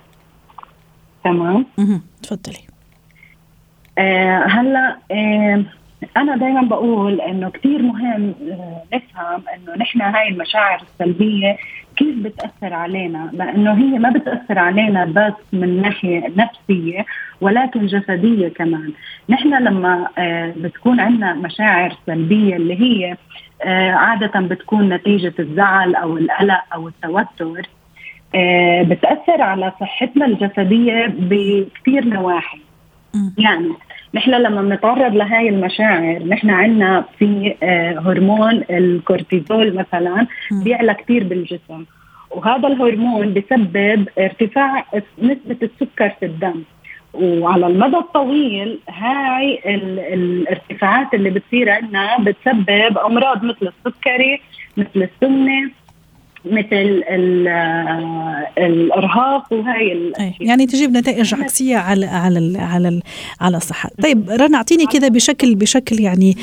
تمام. 1.24 1.66
تفضلي. 2.24 2.75
هلا 4.48 4.98
آه 5.12 5.64
أنا 6.18 6.38
دائما 6.38 6.62
بقول 6.62 7.22
إنه 7.22 7.50
كثير 7.50 7.82
مهم 7.82 8.36
آه 8.52 8.84
نفهم 8.94 9.42
إنه 9.56 9.78
نحن 9.78 10.02
هاي 10.02 10.30
المشاعر 10.30 10.82
السلبية 10.82 11.58
كيف 11.98 12.16
بتأثر 12.16 12.74
علينا 12.74 13.30
لأنه 13.34 13.74
هي 13.74 14.00
ما 14.00 14.10
بتأثر 14.10 14.60
علينا 14.60 15.06
بس 15.06 15.34
من 15.54 15.82
ناحية 15.82 16.32
نفسية 16.38 17.06
ولكن 17.42 17.86
جسدية 17.86 18.48
كمان 18.48 18.92
نحن 19.30 19.54
لما 19.64 20.08
آه 20.18 20.54
بتكون 20.58 21.00
عندنا 21.00 21.34
مشاعر 21.34 21.98
سلبية 22.08 22.56
اللي 22.56 22.82
هي 22.82 23.16
آه 23.64 23.92
عادة 23.92 24.40
بتكون 24.40 24.90
نتيجة 24.90 25.34
الزعل 25.40 25.96
أو 25.96 26.18
القلق 26.18 26.64
أو 26.74 26.88
التوتر 26.88 27.70
آه 28.36 28.84
بتأثر 28.84 29.42
على 29.42 29.72
صحتنا 29.80 30.26
الجسدية 30.26 31.14
بكثير 31.20 32.06
نواحي. 32.06 32.60
يعني 33.38 33.70
نحن 34.14 34.32
لما 34.32 34.62
بنتعرض 34.62 35.16
لهاي 35.16 35.50
المشاعر 35.50 36.24
نحن 36.24 36.50
عندنا 36.50 37.06
في 37.20 37.56
آه، 37.64 38.00
هرمون 38.00 38.64
الكورتيزول 38.70 39.76
مثلا. 39.76 40.28
بيعلى 40.52 40.94
كثير 40.94 41.24
بالجسم 41.24 41.86
وهذا 42.32 42.68
الهرمون 42.68 43.34
بسبب 43.34 44.08
ارتفاع 44.20 44.86
نسبة 45.22 45.58
السكر 45.64 46.10
في 46.20 46.26
الدم 46.26 46.64
وعلى 47.14 47.68
المدى 47.68 47.98
الطويل 47.98 48.80
هاي 48.90 49.60
ال- 49.66 50.00
الارتفاعات 50.00 51.14
اللي 51.14 51.30
بتصير 51.30 51.70
عندنا 51.70 52.18
بتسبب 52.20 52.98
أمراض 53.06 53.44
مثل 53.44 53.72
السكري 53.86 54.42
مثل 54.78 55.10
السمنة 55.10 55.72
مثل 56.46 57.04
الإرهاق 58.58 59.54
وهي 59.54 60.12
يعني 60.40 60.66
تجيب 60.66 60.98
نتائج 60.98 61.34
عكسية 61.34 61.78
على 61.78 62.06
على 62.06 62.58
على 62.58 63.02
على 63.42 63.58
الصحة. 63.58 63.90
طيب 64.04 64.30
رنا 64.30 64.58
أعطيني 64.58 64.86
كذا 64.86 65.08
بشكل 65.08 65.56
بشكل 65.56 66.00
يعني 66.00 66.34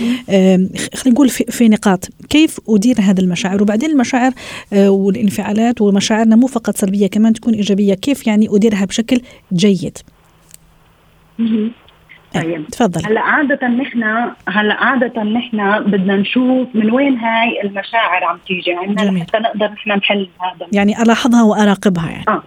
خلينا 0.95 1.15
نقول 1.15 1.29
في, 1.29 1.45
في 1.45 1.69
نقاط. 1.69 2.09
كيف 2.31 2.61
أدير 2.69 2.97
هذه 3.01 3.21
المشاعر؟ 3.21 3.63
وبعدين 3.63 3.91
المشاعر 3.91 4.33
آه، 4.73 4.91
والانفعالات 4.91 5.81
ومشاعرنا 5.81 6.37
مو 6.37 6.47
فقط 6.47 6.77
سلبية 6.77 7.07
كمان 7.07 7.33
تكون 7.33 7.55
إيجابية. 7.55 7.95
كيف 7.95 8.27
يعني 8.27 8.49
أديرها 8.51 8.85
بشكل 8.85 9.21
جيد؟ 9.53 9.99
طيب 12.35 12.67
تفضل 12.67 13.07
هلا 13.07 13.21
عادة 13.21 13.69
نحن 13.69 14.03
هلا 14.49 14.75
عادة 14.75 15.23
نحن 15.23 15.81
بدنا 15.81 16.17
نشوف 16.17 16.69
من 16.75 16.91
وين 16.91 17.19
هاي 17.19 17.63
المشاعر 17.65 18.25
عم 18.25 18.39
تيجي 18.47 18.75
عندنا 18.75 19.21
حتى 19.21 19.39
نقدر 19.39 19.67
نحن 19.67 19.91
نحل 19.91 20.29
هذا. 20.41 20.67
يعني 20.73 21.03
ألاحظها 21.03 21.43
وأراقبها 21.43 22.11
يعني. 22.11 22.25
آه. 22.29 22.43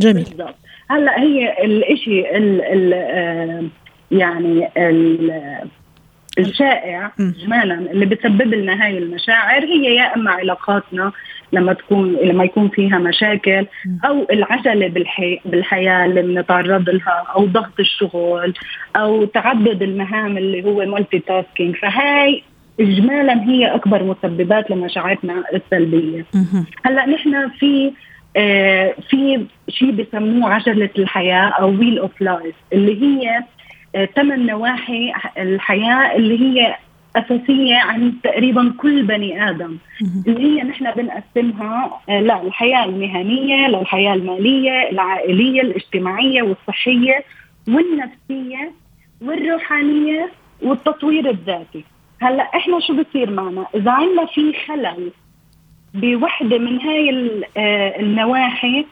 جميل. 0.00 0.24
بالضبط. 0.24 0.54
هلا 0.90 1.20
هي 1.20 1.64
الإشي 1.64 2.36
ال 2.36 2.60
ال 2.60 2.92
آه 2.94 3.64
يعني 4.10 4.68
ال 4.76 5.30
الشائع 6.38 7.12
اجمالا 7.20 7.74
اللي 7.74 8.06
بتسبب 8.06 8.54
لنا 8.54 8.84
هاي 8.84 8.98
المشاعر 8.98 9.64
هي 9.64 9.94
يا 9.94 10.14
إما 10.16 10.30
علاقاتنا 10.30 11.12
لما 11.54 11.72
تكون 11.72 12.16
لما 12.22 12.44
يكون 12.44 12.68
فيها 12.68 12.98
مشاكل 12.98 13.66
أو 14.04 14.26
العجلة 14.30 14.88
بالحي... 14.88 15.40
بالحياة 15.44 16.04
اللي 16.06 16.22
بنتعرض 16.22 16.88
لها 16.88 17.24
أو 17.36 17.44
ضغط 17.46 17.80
الشغل 17.80 18.54
أو 18.96 19.24
تعدد 19.24 19.82
المهام 19.82 20.38
اللي 20.38 20.64
هو 20.64 20.84
multitasking 20.86 21.76
فهاي 21.76 22.42
اجمالا 22.80 23.42
هي 23.42 23.74
أكبر 23.74 24.02
مسببات 24.02 24.70
لمشاعرنا 24.70 25.44
السلبية. 25.54 26.24
هلأ 26.84 27.06
نحن 27.06 27.48
في 27.48 27.92
آه 28.36 28.94
في 29.10 29.46
شيء 29.68 29.90
بسموه 29.90 30.54
عجلة 30.54 30.90
الحياة 30.98 31.48
أو 31.48 31.68
wheel 31.70 31.98
of 31.98 32.20
life 32.20 32.54
اللي 32.72 33.02
هي 33.02 33.44
ثمان 34.16 34.46
نواحي 34.46 35.12
الحياة 35.38 36.16
اللي 36.16 36.40
هي 36.40 36.76
أساسية 37.16 37.76
عند 37.76 38.14
تقريبا 38.24 38.74
كل 38.78 39.02
بني 39.02 39.50
آدم. 39.50 39.76
اللي 40.26 40.42
هي 40.42 40.62
نحن 40.62 40.90
بنقسمها 40.90 42.00
آه، 42.08 42.20
لا 42.20 42.42
الحياة 42.42 42.84
المهنية 42.84 43.68
للحياه 43.68 44.14
المالية 44.14 44.90
العائلية 44.90 45.60
الاجتماعية 45.62 46.42
والصحية 46.42 47.24
والنفسية 47.68 48.72
والروحانية 49.22 50.30
والتطوير 50.62 51.30
الذاتي. 51.30 51.84
هلأ 52.22 52.42
إحنا 52.42 52.80
شو 52.80 53.02
بصير 53.02 53.30
معنا؟ 53.30 53.66
إذا 53.74 53.90
عندنا 53.90 54.26
في 54.26 54.52
خلل 54.66 55.10
بوحدة 55.94 56.58
من 56.58 56.80
هاي 56.80 57.30
آه، 57.56 58.00
النواحي 58.00 58.86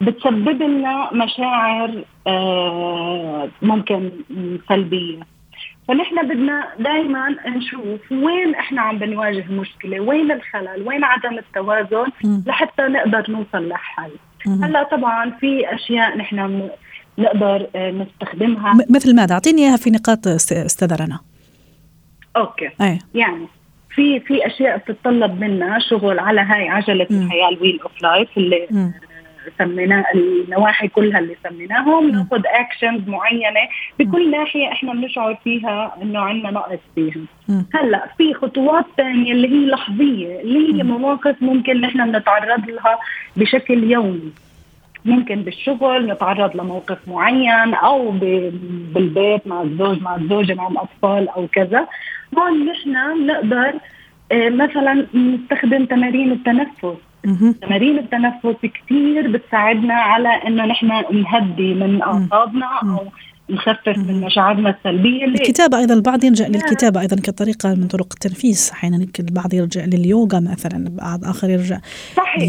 بتسبب 0.00 0.62
لنا 0.62 1.10
مشاعر 1.12 2.04
آه، 2.26 3.48
ممكن 3.62 4.10
سلبية. 4.68 5.31
فنحن 5.88 6.28
بدنا 6.28 6.68
دائما 6.78 7.36
نشوف 7.46 8.12
وين 8.12 8.54
إحنا 8.54 8.82
عم 8.82 8.98
بنواجه 8.98 9.44
مشكلة 9.50 10.00
وين 10.00 10.32
الخلل 10.32 10.82
وين 10.86 11.04
عدم 11.04 11.38
التوازن 11.38 12.06
لحتى 12.46 12.82
نقدر 12.82 13.30
نوصل 13.30 13.68
لحل. 13.68 14.10
هلأ 14.46 14.82
طبعا 14.82 15.30
في 15.30 15.74
أشياء 15.74 16.18
نحن 16.18 16.68
نقدر 17.18 17.66
آه، 17.76 17.90
نستخدمها. 17.90 18.74
مثل 18.90 19.16
ماذا؟ 19.16 19.34
أعطيني 19.34 19.62
إياها 19.62 19.76
في 19.76 19.90
نقاط 19.90 20.26
استاذه 20.26 20.96
رنا 20.96 21.20
Okay. 22.36 22.70
أي. 22.80 22.98
يعني 23.14 23.46
في 23.90 24.20
في 24.20 24.46
أشياء 24.46 24.76
بتتطلب 24.76 25.40
منا 25.40 25.78
شغل 25.78 26.18
على 26.18 26.40
هاي 26.40 26.68
عجلة 26.68 27.06
الحياة 27.10 27.48
ال 27.48 27.53
wheel 27.53 27.80
of 27.82 28.02
life 28.02 28.28
اللي 28.36 28.66
م. 28.70 28.90
سميناه 29.58 30.04
النواحي 30.14 30.88
كلها 30.88 31.18
اللي 31.18 31.36
سميناهم. 31.48 32.08
ناخذ 32.10 32.42
actions 32.46 33.08
معينة. 33.08 33.60
بكل 33.98 34.30
ناحية 34.30 34.72
إحنا 34.72 34.92
بنشعر 34.92 35.34
فيها 35.44 35.96
إنه 36.02 36.20
عندنا 36.20 36.50
نقص 36.50 36.78
فيها. 36.94 37.20
هلأ 37.74 38.06
في 38.18 38.34
خطوات 38.34 38.84
ثانية 38.96 39.32
اللي 39.32 39.48
هي 39.48 39.66
لحظية 39.66 40.40
اللي 40.40 40.74
هي 40.74 40.82
مواقف 40.82 41.42
ممكن 41.42 41.80
نحن 41.80 42.12
بنتعرض 42.12 42.70
لها 42.70 42.98
بشكل 43.36 43.90
يومي. 43.90 44.32
ممكن 45.04 45.42
بالشغل 45.42 46.12
نتعرض 46.12 46.56
لموقف 46.56 46.98
معين 47.08 47.74
أو 47.74 48.10
بالبيت 48.94 49.46
مع 49.46 49.62
الزوج 49.62 50.02
مع 50.02 50.16
الزوجه 50.16 50.54
مع 50.54 50.68
الأطفال 50.68 51.28
أو 51.28 51.46
كذا. 51.46 51.86
هون 52.38 52.66
نحن 52.66 52.92
بنقدر 53.18 53.72
آه، 54.32 54.48
مثلا 54.48 55.06
نستخدم 55.14 55.84
تمارين 55.84 56.32
التنفس. 56.32 56.96
تمارين 57.62 57.98
التنفس 57.98 58.56
كثير 58.62 59.30
بتساعدنا 59.30 59.94
على 59.94 60.28
إنه 60.28 60.66
نحن 60.66 60.86
نهدي 61.12 61.74
من 61.74 62.02
أعصابنا 62.02 62.66
أو 62.82 63.06
نخفف 63.50 63.98
من 63.98 64.20
مشاعرنا 64.20 64.70
السلبية 64.70 65.24
الكتابة 65.24 65.78
أيضا 65.78 65.94
البعض 65.94 66.24
يلجأ 66.24 66.48
للكتابة 66.48 67.00
أيضا 67.00 67.16
كطريقة 67.16 67.74
من 67.74 67.86
طرق 67.86 68.06
التنفيس. 68.12 68.70
أحيانا 68.70 69.06
البعض 69.20 69.54
يلجأ 69.54 69.86
لليوغا 69.86 70.40
مثلا 70.40 70.88
بعض 70.88 71.24
آخر 71.24 71.50
يرجع 71.50 71.78
صحيح. 72.16 72.42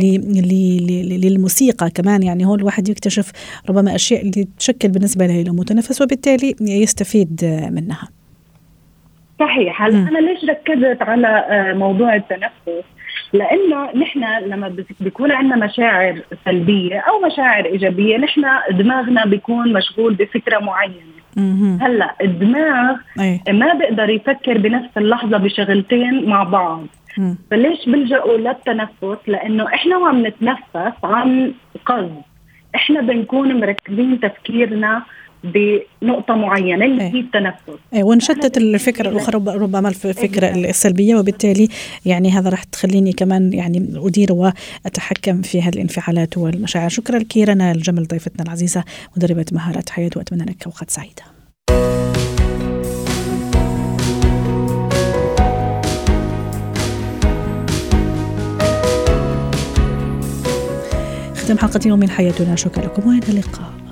للموسيقى 1.23 1.89
كمان. 1.89 2.23
يعني 2.23 2.45
هون 2.45 2.59
الواحد 2.59 2.89
يكتشف 2.89 3.31
ربما 3.69 3.95
أشياء 3.95 4.21
اللي 4.21 4.47
تشكل 4.59 4.89
بالنسبة 4.89 5.25
له 5.25 5.53
متنفس 5.53 6.01
وبالتالي 6.01 6.55
يستفيد 6.61 7.45
منها. 7.71 8.09
صحيح. 9.39 9.81
هلا 9.81 10.09
أنا 10.09 10.17
ليش 10.19 10.43
ركزت 10.43 11.01
على 11.01 11.27
آه، 11.27 11.73
موضوع 11.73 12.15
التنفس؟ 12.15 12.83
لأنه 13.33 13.91
نحن 13.95 14.23
لما 14.45 14.75
بيكون 14.99 15.31
عندنا 15.31 15.65
مشاعر 15.65 16.21
سلبية 16.45 16.99
أو 16.99 17.19
مشاعر 17.27 17.65
إيجابية 17.65 18.17
نحن 18.17 18.41
دماغنا 18.71 19.25
بيكون 19.25 19.73
مشغول 19.73 20.13
بفكرة 20.13 20.59
معينة. 20.59 21.13
هلأ 21.81 22.15
الدماغ 22.21 22.95
ما 23.49 23.73
بيقدر 23.73 24.09
يفكر 24.09 24.57
بنفس 24.57 24.97
اللحظة 24.97 25.37
بشغلتين 25.37 26.29
مع 26.29 26.43
بعض. 26.43 26.85
فليش 27.51 27.85
بيلجأوا 27.85 28.37
للتنفس؟ 28.37 29.17
لأنه 29.27 29.67
إحنا 29.67 29.97
وعم 29.97 30.27
نتنفس 30.27 30.97
عن 31.03 31.53
قصد. 31.85 32.21
إحنا 32.75 33.01
بنكون 33.01 33.59
مركزين 33.59 34.19
تفكيرنا 34.19 35.03
بنقطة 35.43 36.35
معينة 36.35 36.85
اللي 36.85 37.03
هي 37.03 37.19
التنفس. 37.19 37.79
أي 37.93 38.03
ونشتت 38.03 38.57
الفكرة 38.57 39.09
الأخرى 39.09 39.35
ربما 39.35 39.89
الفكرة 39.89 40.47
السلبية 40.47 41.15
وبالتالي 41.15 41.67
يعني 42.05 42.29
هذا 42.29 42.49
راح 42.49 42.63
تخليني 42.63 43.13
كمان 43.13 43.53
يعني 43.53 43.93
أدير 43.95 44.33
وأتحكم 44.33 45.41
في 45.41 45.61
هذه 45.61 45.73
الانفعالات 45.73 46.37
والمشاعر. 46.37 46.89
شكرا 46.89 47.19
لك 47.19 47.37
رنا 47.37 47.71
الجمل 47.71 48.07
ضيفتنا 48.07 48.43
العزيزة 48.43 48.83
مدربة 49.17 49.45
مهارات 49.51 49.89
حياة 49.89 50.11
وأتمنى 50.15 50.43
لك 50.43 50.65
أوقات 50.65 50.89
سعيدة. 50.89 51.23
ختم 61.35 61.57
حلقة 61.57 61.79
يوم 61.85 61.99
من 61.99 62.09
حياتنا. 62.09 62.55
شكرا 62.55 62.85
لكم 62.85 63.07
وإلى 63.07 63.29
اللقاء. 63.29 63.82